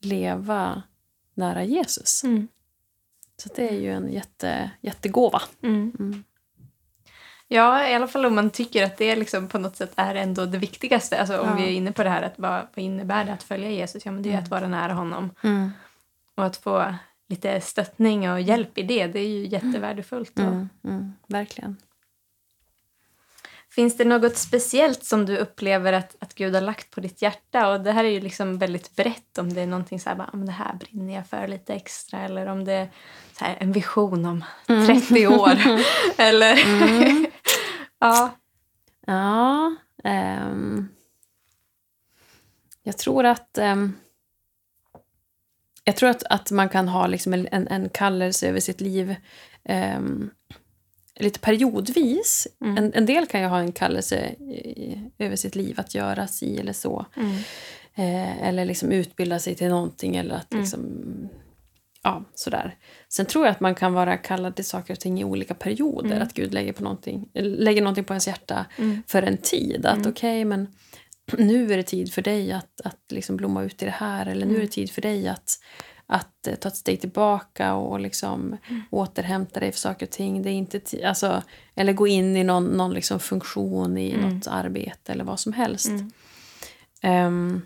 [0.00, 0.82] leva
[1.34, 2.24] nära Jesus.
[2.24, 2.48] Mm.
[3.36, 5.42] Så det är ju en jätte, jättegåva.
[5.62, 5.92] Mm.
[5.98, 6.24] Mm.
[7.48, 10.46] Ja, i alla fall om man tycker att det liksom på något sätt är ändå
[10.46, 11.20] det viktigaste.
[11.20, 11.54] Alltså om Ja.
[11.54, 14.06] vi är inne på det här, att vad, vad innebär det att följa Jesus?
[14.06, 14.44] Ja, men det är Mm.
[14.44, 15.30] att vara nära honom.
[16.34, 16.94] Och att få
[17.28, 20.38] lite stöttning och hjälp i det, det är ju jättevärdefullt.
[20.38, 20.68] Och Mm.
[20.84, 21.12] Mm.
[21.26, 21.76] Verkligen.
[23.74, 27.68] Finns det något speciellt som du upplever att, att Gud har lagt på ditt hjärta?
[27.68, 30.30] Och det här är ju liksom väldigt brett om det är någonting så här, bara,
[30.32, 32.88] "Ah, men det här brinner jag för lite extra eller om det är
[33.40, 34.44] här, en vision om
[34.86, 35.52] 30 år.
[36.18, 36.58] eller
[37.98, 38.30] ja.
[39.06, 39.74] Ja.
[40.04, 40.88] ehm,
[42.82, 43.92] jag tror att ehm,
[45.84, 49.16] jag tror att, att man kan ha liksom en, en, kallelse över sitt liv
[49.64, 50.30] ehm,
[51.20, 52.46] lite periodvis.
[52.64, 52.78] Mm.
[52.78, 56.58] En, en del kan ju ha en kallelse i, över sitt liv att göra si
[56.58, 57.06] eller så.
[57.16, 57.36] Mm.
[57.94, 60.62] Eh, eller liksom utbilda sig till någonting eller att Mm.
[60.62, 61.04] liksom...
[62.06, 62.76] Ja, sådär.
[63.08, 66.10] Sen tror jag att man kan vara kallad till saker och ting i olika perioder.
[66.10, 66.22] Mm.
[66.22, 69.02] Att Gud lägger, på någonting, lägger någonting på ens hjärta Mm.
[69.06, 69.86] för en tid.
[69.86, 70.10] Att Mm.
[70.10, 70.68] okej, men
[71.38, 74.26] nu är det tid för dig att, att liksom blomma ut i det här.
[74.26, 75.58] Eller nu är det tid för dig att,
[76.06, 78.82] att eh, ta ett steg tillbaka och liksom Mm.
[78.90, 80.42] återhämta dig för saker och ting.
[80.42, 81.42] Det är inte alltså,
[81.74, 84.28] eller gå in i någon, någon liksom funktion i Mm.
[84.34, 85.88] något arbete eller vad som helst.
[85.88, 86.10] Mm.
[87.02, 87.62] Ehm,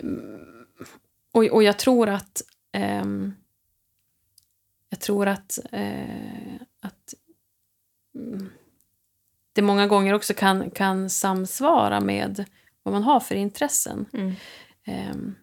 [0.00, 0.56] mm,
[1.32, 3.34] och, och jag tror att ehm,
[4.88, 7.14] jag tror att, eh, att
[8.14, 8.50] mm,
[9.52, 12.44] det många gånger också kan, kan samsvara med
[12.82, 14.06] vad man har för intressen.
[14.86, 15.34] Mm.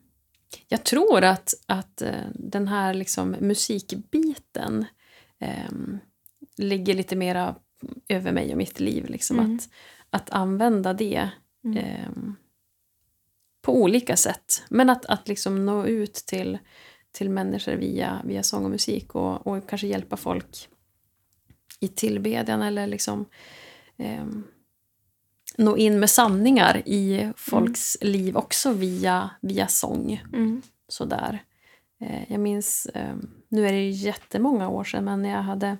[0.67, 4.85] Jag tror att, att eh, den här liksom musikbiten
[5.39, 5.97] ehm,
[6.57, 7.55] ligger lite mera
[8.07, 9.05] över mig och mitt liv.
[9.09, 9.55] Liksom, Mm.
[9.55, 9.69] att,
[10.09, 11.29] att använda det
[11.63, 11.77] Mm.
[11.77, 12.35] ehm,
[13.61, 14.63] på olika sätt.
[14.69, 16.57] Men att, att liksom nå ut till,
[17.11, 20.69] till människor via, via sång och musik och, och kanske hjälpa folk
[21.79, 23.25] i tillbedjan eller liksom
[23.97, 24.43] ehm,
[25.59, 30.23] nå in med sanningar i folks liv också via, via sång.
[30.33, 30.61] Mm.
[30.87, 31.43] Sådär.
[32.01, 33.15] Eh, jag minns, eh,
[33.49, 35.77] nu är det ju jättemånga år sedan, men när jag hade,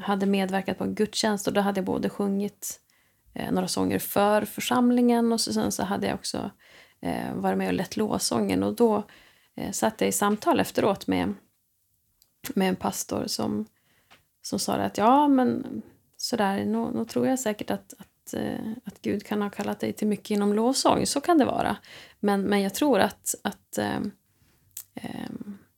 [0.00, 2.80] hade medverkat på en gudstjänst och då hade jag både sjungit
[3.34, 6.50] eh, några sånger för församlingen och så, sen så hade jag också
[7.00, 9.02] eh, varit med och lett lovsången och då
[9.72, 11.34] satt jag i samtal efteråt med,
[12.54, 13.66] med en pastor som,
[14.42, 15.82] som sa att ja, men
[16.16, 19.92] sådär, nu, nu tror jag säkert att, att, eh, att Gud kan ha kallat dig
[19.92, 21.76] till mycket inom lovsång, så kan det vara.
[22.20, 23.96] Men, men jag tror att, att eh,
[24.94, 25.30] eh,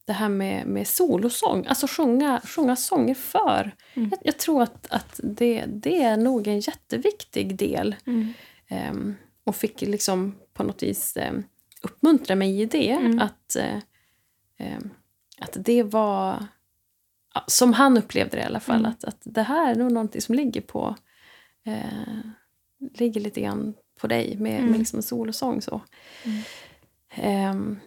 [0.04, 4.08] det här med, med solosång, alltså sjunga, sjunga sånger för, Mm.
[4.10, 7.96] jag, jag tror att, att det, det är nog en jätteviktig del.
[8.06, 8.32] Mm.
[8.68, 11.32] Ehm, och fick liksom på något vis eh,
[11.82, 12.90] uppmuntra mig i det.
[12.90, 13.18] Mm.
[13.18, 13.56] Att,
[14.58, 14.90] ehm,
[15.38, 16.46] att det var,
[17.46, 18.90] som han upplevde det i alla fall, Mm.
[18.90, 20.96] att, att det här är nog någonting som ligger på,
[21.66, 22.18] eh,
[22.98, 24.70] ligger lite grann på dig med, Mm.
[24.70, 25.62] med liksom solosång.
[25.62, 25.80] Så.
[26.24, 26.40] Mm.
[27.14, 27.78] Ehm,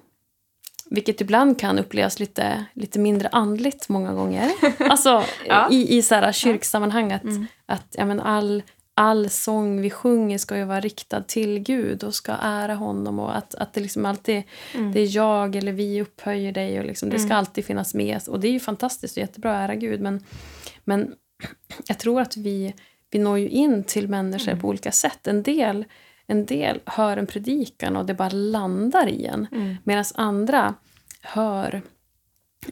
[0.89, 4.51] vilket ibland kan upplevas lite, lite mindre andligt många gånger.
[4.89, 5.67] Alltså Ja.
[5.71, 7.45] i, i så här kyrksammanhang att, Mm.
[7.65, 8.63] att ja, men all,
[8.93, 13.19] all sång vi sjunger ska ju vara riktad till Gud och ska ära honom.
[13.19, 14.43] Och att, att det liksom alltid
[14.75, 14.91] Mm.
[14.91, 16.79] det är jag eller vi upphöjer dig.
[16.79, 17.37] Och liksom, det ska Mm.
[17.37, 18.21] alltid finnas med.
[18.27, 20.01] Och det är ju fantastiskt och jättebra att ära Gud.
[20.01, 20.23] Men,
[20.83, 21.13] men
[21.87, 22.73] jag tror att vi,
[23.11, 24.61] vi når ju in till människor Mm.
[24.61, 25.27] på olika sätt.
[25.27, 25.85] En del,
[26.27, 29.47] en del hör en predikan och det bara landar i en.
[29.51, 29.75] Mm.
[29.83, 30.73] Medan andra
[31.21, 31.81] hör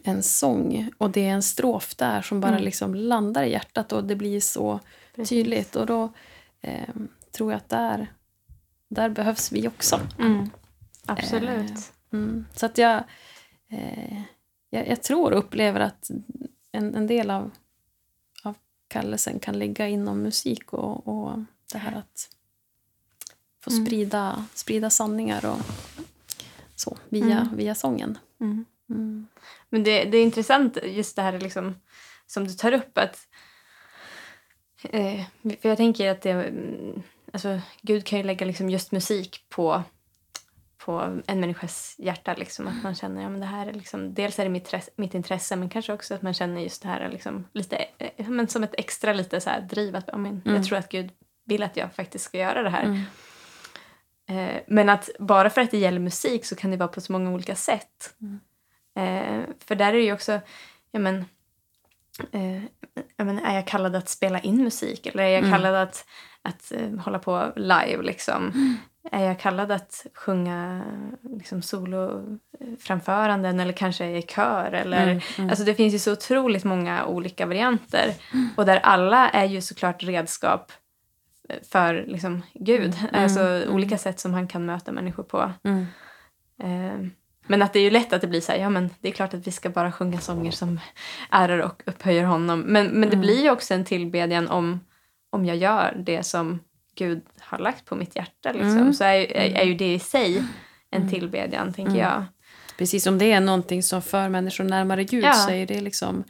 [0.04, 2.64] en sång och det är en strof där som bara Mm.
[2.64, 4.80] liksom landar i hjärtat och det blir så
[5.16, 5.28] Precis.
[5.28, 5.76] tydligt.
[5.76, 6.12] Och då
[6.60, 6.88] eh,
[7.32, 8.12] tror jag att där,
[8.90, 10.00] där behövs vi också.
[10.18, 10.50] Mm.
[11.06, 11.92] Absolut.
[12.12, 12.46] Mm.
[12.54, 13.04] Så att jag,
[13.72, 14.20] eh,
[14.70, 16.10] jag, jag tror och upplever att
[16.72, 17.50] en, en del av
[18.88, 21.38] kallelsen kan ligga inom musik och, och
[21.72, 22.30] det här att
[23.64, 23.86] få Mm.
[23.86, 25.58] sprida, sprida sanningar och
[26.76, 27.56] så via, Mm.
[27.56, 28.18] via sången.
[28.40, 28.64] Mm.
[28.90, 29.26] Mm.
[29.68, 31.74] Men det, det är intressant just det här liksom,
[32.26, 32.98] som du tar upp.
[32.98, 33.26] att
[34.82, 39.44] eh, För jag tänker att det, mm, alltså, Gud kan ju lägga liksom just musik
[39.48, 39.82] på,
[40.88, 42.34] på en människas hjärta.
[42.34, 45.56] Liksom, att man känner ja, det här är liksom, dels är det mitt, mitt intresse
[45.56, 48.74] men kanske också att man känner just det här liksom, lite, eh, men som ett
[48.78, 49.96] extra lite så här driv.
[49.96, 50.56] Att, ja, men, Mm.
[50.56, 51.10] Jag tror att Gud
[51.44, 52.82] vill att jag faktiskt ska göra det här.
[52.84, 53.02] Mm.
[54.28, 57.12] Eh, men att bara för att det gäller musik så kan det vara på så
[57.12, 58.14] många olika sätt.
[58.20, 58.40] Mm.
[58.98, 60.40] Eh, för där är det ju också,
[60.92, 61.24] ja men,
[62.32, 62.62] eh,
[63.16, 65.50] ja men, är jag kallad att spela in musik eller är jag Mm.
[65.50, 66.06] kallad att,
[66.42, 68.52] att eh, hålla på live liksom?
[69.12, 70.84] Är jag kallad att sjunga
[71.22, 74.72] liksom, soloframföranden eller kanske i kör?
[74.72, 75.50] Eller, Mm, mm.
[75.50, 78.14] Alltså det finns ju så otroligt många olika varianter.
[78.56, 80.72] Och där alla är ju såklart redskap
[81.72, 82.94] för liksom, Gud.
[83.10, 83.74] Mm, Alltså mm.
[83.74, 85.52] olika sätt som han kan möta människor på.
[85.64, 85.86] Mm.
[86.62, 87.08] Eh,
[87.46, 89.12] men att det är ju lätt att det blir så här, ja men det är
[89.12, 90.80] klart att vi ska bara sjunga sånger som
[91.30, 92.60] ärar och upphöjer honom.
[92.60, 93.20] Men, men det Mm.
[93.20, 94.80] blir ju också en tillbedjan om,
[95.30, 96.60] om jag gör det som
[96.98, 98.52] Gud har lagt på mitt hjärta.
[98.52, 98.70] Liksom.
[98.78, 98.94] Mm.
[98.94, 100.36] Så är, är, är ju det i sig
[100.90, 101.08] en Mm.
[101.14, 102.02] tillbedjan, tänker Mm.
[102.02, 102.24] jag.
[102.78, 105.32] Precis som det är någonting som för människor närmare Gud Ja.
[105.32, 106.24] så är det liksom...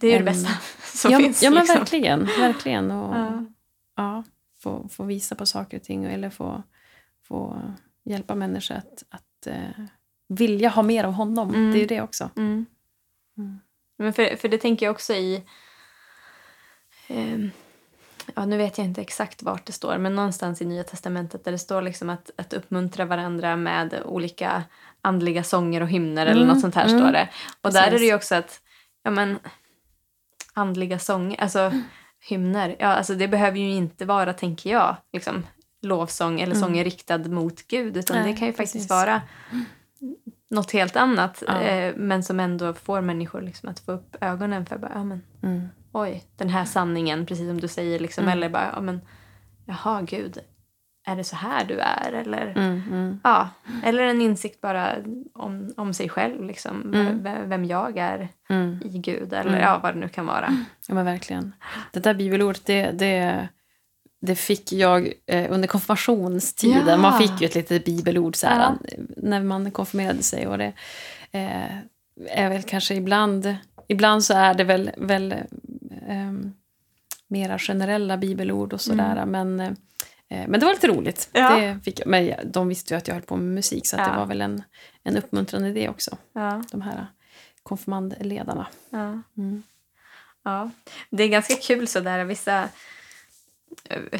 [0.00, 0.50] Det är ju det bästa
[0.82, 1.42] som ja, finns.
[1.42, 1.78] ja men liksom.
[1.78, 2.24] verkligen.
[2.24, 2.90] verkligen.
[2.90, 3.44] Och, Ja.
[3.96, 4.24] ja,
[4.62, 6.62] få, få visa på saker och ting eller få,
[7.28, 7.62] få
[8.04, 9.84] hjälpa människor att, att eh,
[10.28, 11.54] vilja ha mer av honom.
[11.54, 11.70] Mm.
[11.72, 12.30] Det är ju det också.
[12.36, 12.66] Mm.
[13.38, 13.58] Mm.
[13.98, 15.42] Men för, för det tänker jag också i...
[17.08, 17.50] ehm,
[18.36, 21.52] ja, nu vet jag inte exakt vart det står, men någonstans i Nya Testamentet där
[21.52, 24.62] det står liksom att, att uppmuntra varandra med olika
[25.02, 26.98] andliga sånger och hymner eller Mm, något sånt här mm.
[27.00, 27.28] står det.
[27.62, 28.00] Och där är Precis.
[28.00, 28.60] det ju också att,
[29.02, 29.38] ja men,
[30.54, 31.72] andliga sånger, alltså
[32.28, 35.46] hymner, ja alltså det behöver ju inte vara, tänker jag, liksom
[35.82, 36.68] lovsång eller Mm.
[36.68, 38.72] sånger riktad mot Gud, utan Nej, det kan ju precis.
[38.72, 39.22] faktiskt vara
[40.50, 41.60] något helt annat, Ja.
[41.60, 45.22] eh, men som ändå får människor liksom att få upp ögonen för bara, ja men
[45.42, 45.68] Mm.
[45.92, 48.32] Oj, den här sanningen, precis som du säger, liksom, Mm.
[48.32, 49.00] eller bara, ja men
[49.66, 50.38] jaha gud,
[51.06, 52.12] är det så här du är?
[52.12, 52.82] Eller, Mm.
[52.90, 53.20] Mm.
[53.24, 53.48] ja,
[53.84, 54.96] eller en insikt bara
[55.34, 57.48] om, om sig själv, liksom, Mm.
[57.48, 58.80] vem jag är Mm.
[58.84, 59.60] i Gud, eller Mm.
[59.60, 60.64] ja, vad det nu kan vara.
[60.88, 61.52] Ja, men verkligen.
[61.92, 63.48] Det där bibelordet, det, det,
[64.20, 66.86] det fick jag eh, under konfirmationstiden.
[66.88, 66.96] Ja.
[66.96, 68.94] Man fick ju ett litet bibelord så här, Ja.
[69.16, 70.46] när man konfirmerade sig.
[70.46, 70.72] Och det
[71.32, 71.76] eh,
[72.30, 73.56] är väl kanske ibland...
[73.90, 75.34] Ibland så är det väl, väl
[76.08, 76.52] ehm,
[77.28, 79.26] mera generella bibelord och sådär.
[79.26, 79.70] Men, eh,
[80.48, 81.28] men det var lite roligt.
[81.32, 81.56] Ja.
[81.56, 84.08] Det fick men de visste ju att jag höll på med musik så Ja.
[84.10, 84.62] det var väl en,
[85.04, 86.16] en uppmuntrande idé också.
[86.32, 87.06] Ja, De här
[87.62, 88.66] konfirmandledarna.
[88.90, 89.62] ja, Mm.
[90.44, 90.70] ja.
[91.10, 92.68] Det är ganska kul sådär, vissa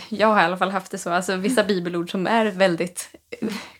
[0.08, 3.16] jag har i alla fall haft det så, alltså vissa bibelord som är väldigt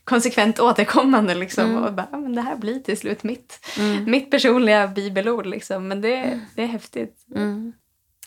[0.05, 1.65] konsekvent återkommande liksom.
[1.71, 1.83] Mm.
[1.85, 4.11] Och bara, men det här blir till slut mitt, Mm.
[4.11, 5.89] mitt personliga bibelord liksom.
[5.89, 7.27] Men det, det är häftigt.
[7.35, 7.73] Mm.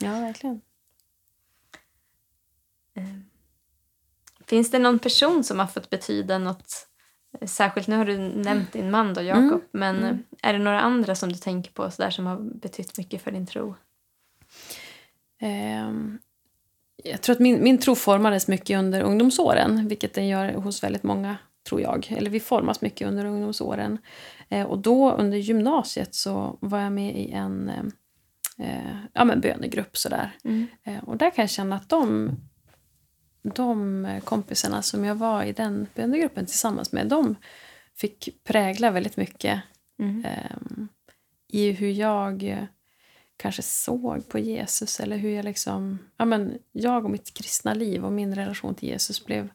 [0.01, 0.61] Ja, verkligen.
[2.95, 3.03] Eh,
[4.47, 6.87] Finns det någon person som har fått betyda något
[7.41, 7.87] eh, särskilt?
[7.87, 9.43] Nu har du nämnt din man då, Jakob.
[9.43, 9.61] Mm.
[9.71, 10.09] Men Mm.
[10.41, 13.21] eh, är det några andra som du tänker på så där, som har betytt mycket
[13.21, 13.75] för din tro?
[15.39, 16.19] Ehm,
[17.03, 21.03] jag tror att min, min tro formades mycket under ungdomsåren, vilket den gör hos väldigt
[21.03, 21.37] många,
[21.69, 22.07] tror jag.
[22.17, 23.97] Eller vi formas mycket under ungdomsåren.
[24.49, 27.71] Eh, och då under gymnasiet så var jag med i en
[28.61, 30.31] eh, ja, men bönegrupp sådär.
[30.83, 32.31] Eh, och där kan jag känna att de,
[33.41, 37.35] de kompisarna som jag var i den bönegruppen tillsammans med, de
[37.95, 39.61] fick prägla väldigt mycket
[40.01, 40.25] Mm.
[40.25, 40.87] ehm,
[41.47, 42.63] i hur jag eh,
[43.37, 45.99] kanske såg på Jesus eller hur jag liksom...
[46.17, 49.49] Ja, men jag och mitt kristna liv och min relation till Jesus blev...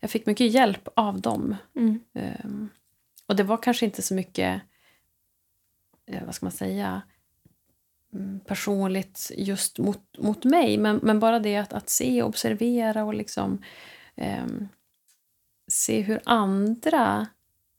[0.00, 1.56] Jag fick mycket hjälp av dem.
[1.76, 2.00] Mm.
[2.44, 2.68] Um,
[3.26, 4.62] och det var kanske inte så mycket,
[6.06, 7.02] eh, vad ska man säga, mm,
[8.46, 10.78] personligt just mot, mot mig.
[10.78, 13.62] Men, men bara det att, att se och observera och liksom
[14.16, 14.68] um,
[15.70, 17.26] se hur andra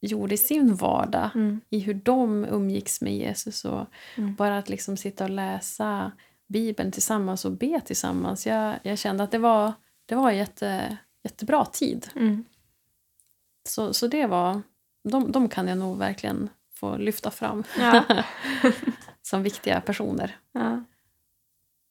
[0.01, 1.29] gjorde i sin vardag.
[1.35, 1.61] Mm.
[1.69, 3.65] I hur de umgicks med Jesus.
[3.65, 3.85] Och
[4.17, 4.35] Mm.
[4.35, 6.11] Bara att liksom sitta och läsa
[6.47, 8.47] Bibeln tillsammans och be tillsammans.
[8.47, 9.73] Jag, jag kände att det var,
[10.05, 12.09] det var en jätte, jättebra tid.
[12.15, 12.45] Mm.
[13.69, 14.61] Så, så det var...
[15.03, 18.03] De, de kan jag nog verkligen få lyfta fram Ja.
[19.31, 20.37] som viktiga personer.
[20.51, 20.83] ja.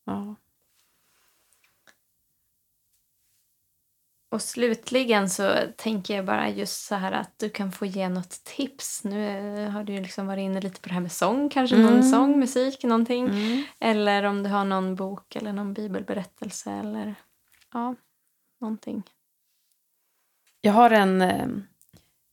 [0.05, 0.35] Ja.
[4.29, 8.45] Och slutligen så tänker jag bara just så här att du kan få ge något
[8.45, 9.05] tips.
[9.05, 9.27] Nu
[9.65, 11.93] eh, har du ju liksom varit inne lite på det här med sång, kanske någon
[11.93, 12.03] Mm.
[12.11, 13.27] sång, musik, någonting.
[13.29, 13.63] Mm.
[13.81, 17.15] Eller om du har någon bok eller någon bibelberättelse eller
[17.73, 17.95] ja,
[18.61, 19.03] någonting.
[20.61, 21.67] Jag har en...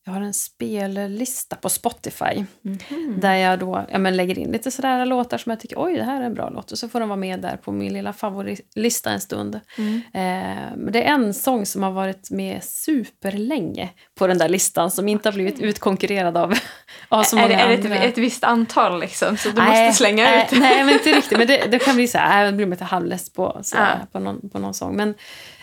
[0.08, 3.20] Jag har en spellista på Spotify Mhm.
[3.20, 6.02] där jag då ja, men lägger in lite sådär låtar som jag tycker oj det
[6.02, 8.12] här är en bra låt och så får de vara med där på min lilla
[8.12, 9.60] favoritlista en stund.
[9.78, 9.96] Mm.
[10.14, 13.88] Eh, det är en sång som har varit med superlänge
[14.18, 16.54] på den där listan som inte har blivit utkonkurrerad av,
[17.08, 17.96] av så är, många det, är det andra.
[17.96, 20.58] ett, ett visst antal liksom så du Nej, måste slänga nej, ut?
[20.60, 21.38] Nej, men inte riktigt.
[21.38, 24.06] Men det, det kan bli så här, jag blir lite halvless på, så här, Ja.
[24.12, 24.96] på, någon, på någon sång.
[24.96, 25.08] Men,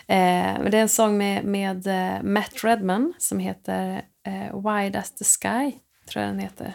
[0.08, 5.12] eh, det är en sång med, med eh, Matt Redman som heter eh, Wide as
[5.12, 6.74] the Sky, tror jag den heter.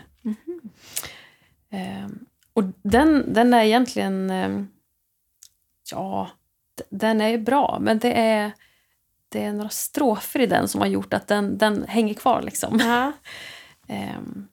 [1.70, 2.08] Eh,
[2.54, 4.64] och den, den är egentligen, eh,
[5.92, 6.30] ja,
[6.90, 8.52] den är bra, men det är,
[9.30, 12.80] det är några strofer i den som har gjort att den, den hänger kvar liksom.
[12.80, 13.12] Ja.
[13.88, 14.48] Ehm,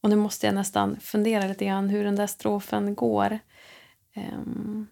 [0.00, 3.38] och nu måste jag nästan fundera lite grann hur den där strofen går.
[4.14, 4.86] Ehm,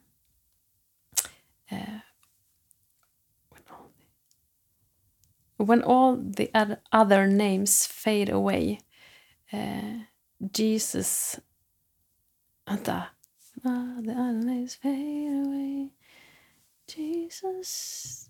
[1.71, 1.99] eh,
[5.65, 8.81] when all the oth- other names fade away
[9.51, 10.01] eh,
[10.53, 11.41] Jesus...
[12.67, 13.03] Vänta.
[13.65, 15.91] All the other names fade away
[16.87, 18.29] Jesus...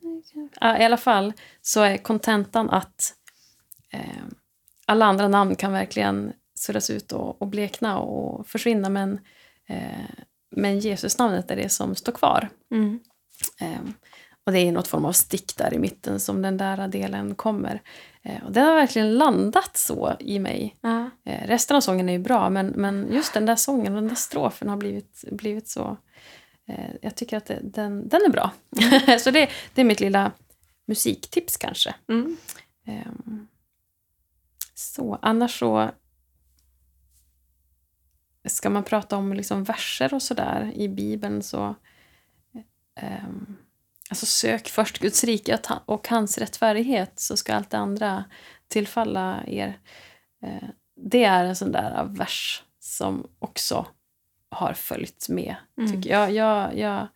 [0.60, 3.14] Ja, I alla fall så är kontentan att
[3.90, 4.24] eh,
[4.86, 9.20] alla andra namn kan verkligen suddas ut och, och blekna och försvinna men,
[9.66, 10.10] eh,
[10.50, 12.48] men Jesus-namnet är det som står kvar.
[12.70, 13.00] Mm.
[13.60, 13.80] Eh,
[14.44, 17.82] och det är något form av stick där i mitten som den där delen kommer.
[18.22, 20.76] Eh, och den har verkligen landat så i mig.
[20.80, 21.10] Ja.
[21.24, 24.14] Eh, resten av sången är ju bra men, men just den där sången, den där
[24.14, 25.96] strofen har blivit, blivit så...
[26.66, 28.50] Eh, jag tycker att det, den, den är bra.
[29.18, 30.32] så det, det är mitt lilla
[30.86, 31.94] musiktips kanske.
[32.08, 32.36] Mm.
[32.86, 33.48] Ehm,
[34.74, 35.90] så, annars så
[38.44, 41.74] ska man prata om liksom verser och sådär i Bibeln så
[42.94, 43.56] ehm,
[44.12, 48.24] alltså sök först Guds rike och hans rättfärdighet så ska allt det andra
[48.68, 49.78] tillfalla er.
[50.42, 53.86] Eh, det är en sån där vers som också
[54.48, 55.56] har följt med.
[55.78, 55.92] Mm.
[55.92, 56.32] Tycker jag.
[56.32, 57.08] Jag, jag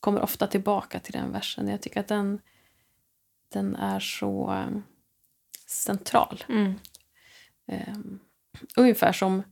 [0.00, 1.68] kommer ofta tillbaka till den versen.
[1.68, 2.40] Jag tycker att den,
[3.52, 4.78] den är så eh,
[5.66, 6.44] central.
[6.48, 6.74] Mm.
[7.66, 8.20] Um,
[8.76, 9.42] ungefär som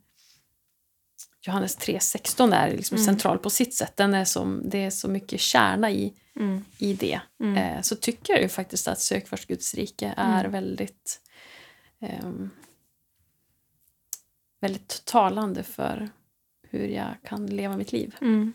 [1.47, 3.05] Johannes 3.16 är liksom Mm.
[3.07, 3.97] central på sitt sätt.
[3.97, 6.65] Den är som, det är så mycket kärna i, Mm.
[6.79, 7.21] i det.
[7.41, 7.57] Mm.
[7.57, 10.53] Eh, så tycker jag ju faktiskt att Sök först Guds rike är Mm.
[10.53, 11.21] väldigt
[12.01, 12.51] ehm,
[14.61, 16.09] väldigt talande för
[16.71, 18.17] hur jag kan leva mitt liv.
[18.21, 18.53] Mm.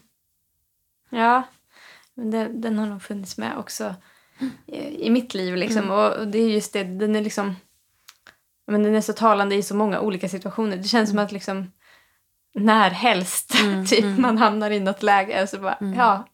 [1.09, 1.43] Ja,
[2.13, 3.95] men den, den har nog funnits med också
[4.65, 5.55] i, i mitt liv.
[5.55, 5.83] Liksom.
[5.83, 5.91] Mm.
[5.91, 7.55] Och, och det är just det, den är liksom...
[8.67, 10.77] Men den är så talande i så många olika situationer.
[10.77, 11.71] Det känns som att liksom
[12.55, 14.21] när helst Mm, typ, mm.
[14.21, 15.93] man hamnar i något läge så bara, Mm.
[15.99, 16.27] ja,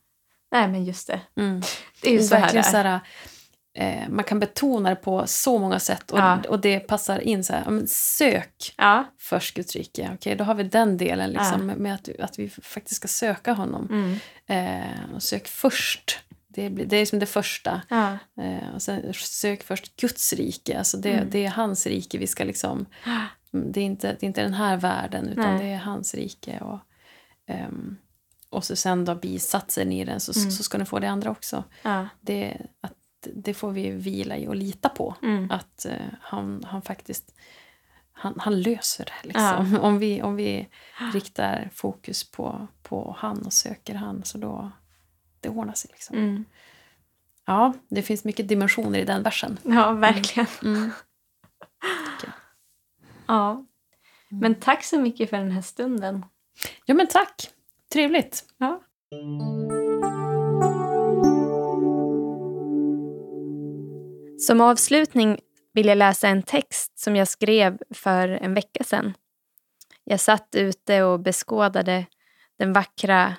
[0.52, 1.20] nej men just det.
[1.38, 1.62] Mm.
[2.02, 2.64] Det är ju så här det är.
[2.64, 3.00] så här,
[3.78, 6.38] eh, man kan betona det på så många sätt och, Ja.
[6.50, 9.04] och det passar in så här, ja, men sök Ja.
[9.20, 10.12] först Guds rike.
[10.14, 13.88] Okej, då har vi den delen liksom, med att, att vi faktiskt ska söka honom.
[13.92, 14.20] Mm.
[14.80, 16.20] Eh, och sök först.
[16.48, 17.82] Det, blir, det är som det första.
[17.90, 18.18] Ja.
[18.44, 20.78] Eh, och sen sök först Guds rike.
[20.78, 21.30] Alltså det, Mm.
[21.32, 22.86] det är hans rike vi ska liksom...
[23.56, 25.60] Mm, Det är inte, det är inte den här världen utan Nej.
[25.66, 26.60] det är hans rike.
[26.60, 26.80] Och,
[27.48, 27.98] ehm,
[28.50, 30.52] och så sen då bisatsen i den så, Mm.
[30.52, 31.64] så ska ni få det andra också.
[31.84, 32.08] Ja.
[32.22, 32.94] Det, att,
[33.34, 35.16] det får vi vila i och lita på.
[35.22, 35.52] Mm.
[35.52, 37.34] Att eh, han, han faktiskt
[38.18, 39.28] han, han löser det.
[39.28, 39.80] Liksom.
[39.82, 40.68] Om, vi, om vi
[41.14, 44.72] riktar fokus på, på han och söker han så då
[45.40, 45.90] det ordnar sig.
[45.94, 46.18] Liksom.
[46.18, 46.46] Mm.
[47.46, 49.58] Ja, det finns mycket dimensioner i den versen.
[49.64, 50.48] ja, verkligen.
[50.64, 50.92] Mm.
[53.28, 53.66] Ja.
[54.30, 56.26] Men tack så mycket för den här stunden.
[56.86, 57.52] Ja, men tack
[57.94, 58.46] Trevligt.
[58.58, 58.82] Ja.
[64.40, 65.40] Som avslutning
[65.74, 69.14] vill jag läsa en text som jag skrev för en vecka sedan.
[70.04, 72.06] Jag satt ute och beskådade
[72.58, 73.36] den vackra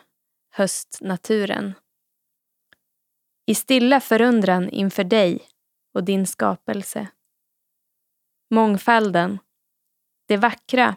[0.50, 1.74] höstnaturen.
[3.46, 5.40] I stilla förundran inför dig
[5.94, 7.08] och din skapelse.
[8.50, 9.38] Mångfalden,
[10.26, 10.96] det vackra,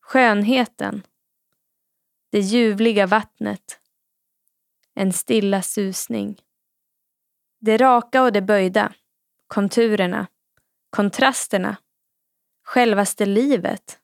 [0.00, 1.06] skönheten,
[2.30, 3.80] det ljuvliga vattnet,
[4.94, 6.42] en stilla susning.
[7.58, 8.94] Det raka och det böjda,
[9.46, 10.26] konturerna,
[10.90, 11.76] kontrasterna,
[12.62, 14.00] självaste livet.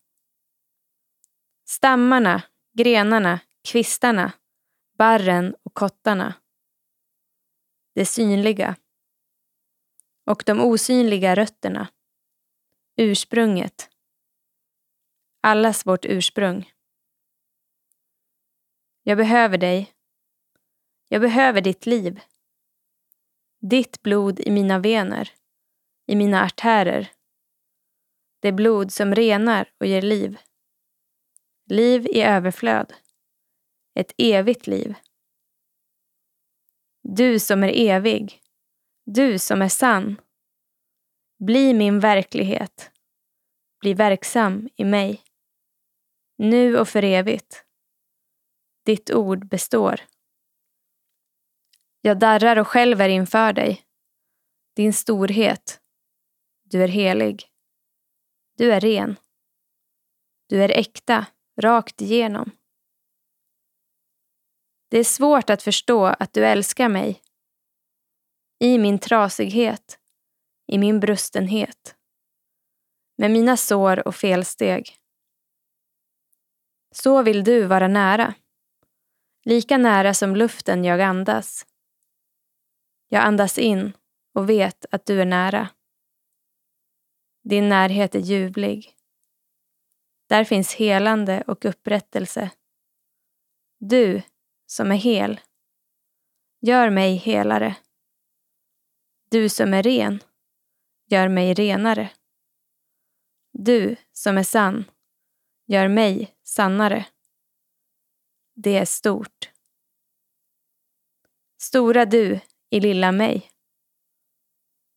[1.64, 4.32] Stammarna, grenarna, kvistarna,
[4.98, 6.34] barren och kottarna.
[7.94, 8.76] Det synliga.
[10.26, 11.88] Och de osynliga rötterna.
[12.96, 13.95] Ursprunget.
[15.46, 16.72] Allas vårt ursprung.
[19.02, 19.92] Jag behöver dig.
[21.08, 22.20] Jag behöver ditt liv.
[23.60, 25.32] Ditt blod i mina vener,
[26.06, 27.12] i mina artärer.
[28.40, 30.38] Det blod som renar och ger liv.
[31.70, 32.94] Liv i överflöd.
[33.94, 34.94] Ett evigt liv.
[37.02, 38.40] Du som är evig.
[39.04, 40.20] Du som är sann.
[41.38, 42.90] Bli min verklighet.
[43.80, 45.25] Bli verksam i mig.
[46.36, 47.64] Nu och för evigt.
[48.84, 50.00] Ditt ord består.
[52.00, 53.84] Jag darrar och skälver inför dig.
[54.74, 55.80] Din storhet.
[56.62, 57.44] Du är helig.
[58.56, 59.16] Du är ren.
[60.48, 61.26] Du är äkta,
[61.60, 62.50] rakt igenom.
[64.88, 67.22] Det är svårt att förstå att du älskar mig.
[68.58, 69.98] I min trasighet,
[70.66, 71.96] i min brustenhet.
[73.18, 74.96] Med mina sår och felsteg.
[76.98, 78.34] Så vill du vara nära.
[79.44, 81.66] Lika nära som luften jag andas.
[83.08, 83.92] Jag andas in
[84.34, 85.68] och vet att du är nära.
[87.42, 88.94] Din närhet är ljuvlig.
[90.28, 92.50] Där finns helande och upprättelse.
[93.78, 94.22] Du
[94.66, 95.40] som är hel,
[96.60, 97.76] gör mig helare.
[99.30, 100.20] Du som är ren,
[101.06, 102.10] gör mig renare.
[103.52, 104.84] Du som är sann,
[105.66, 107.06] gör mig sannare.
[108.54, 109.50] Det är stort.
[111.60, 112.40] Stora du
[112.70, 113.50] i lilla mig.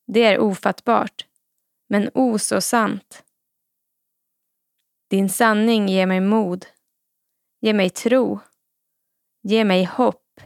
[0.07, 1.27] Det är ofattbart,
[1.87, 3.23] men o så sant.
[5.09, 6.65] Din sanning ger mig mod,
[7.61, 8.39] ger mig tro,
[9.41, 10.41] ger mig hopp.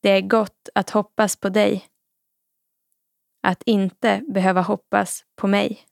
[0.00, 1.88] Det är gott att hoppas på dig.
[3.42, 5.86] Att inte behöva hoppas på mig.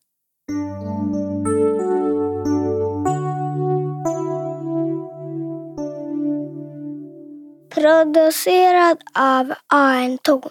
[7.70, 10.50] Producerad av Anton.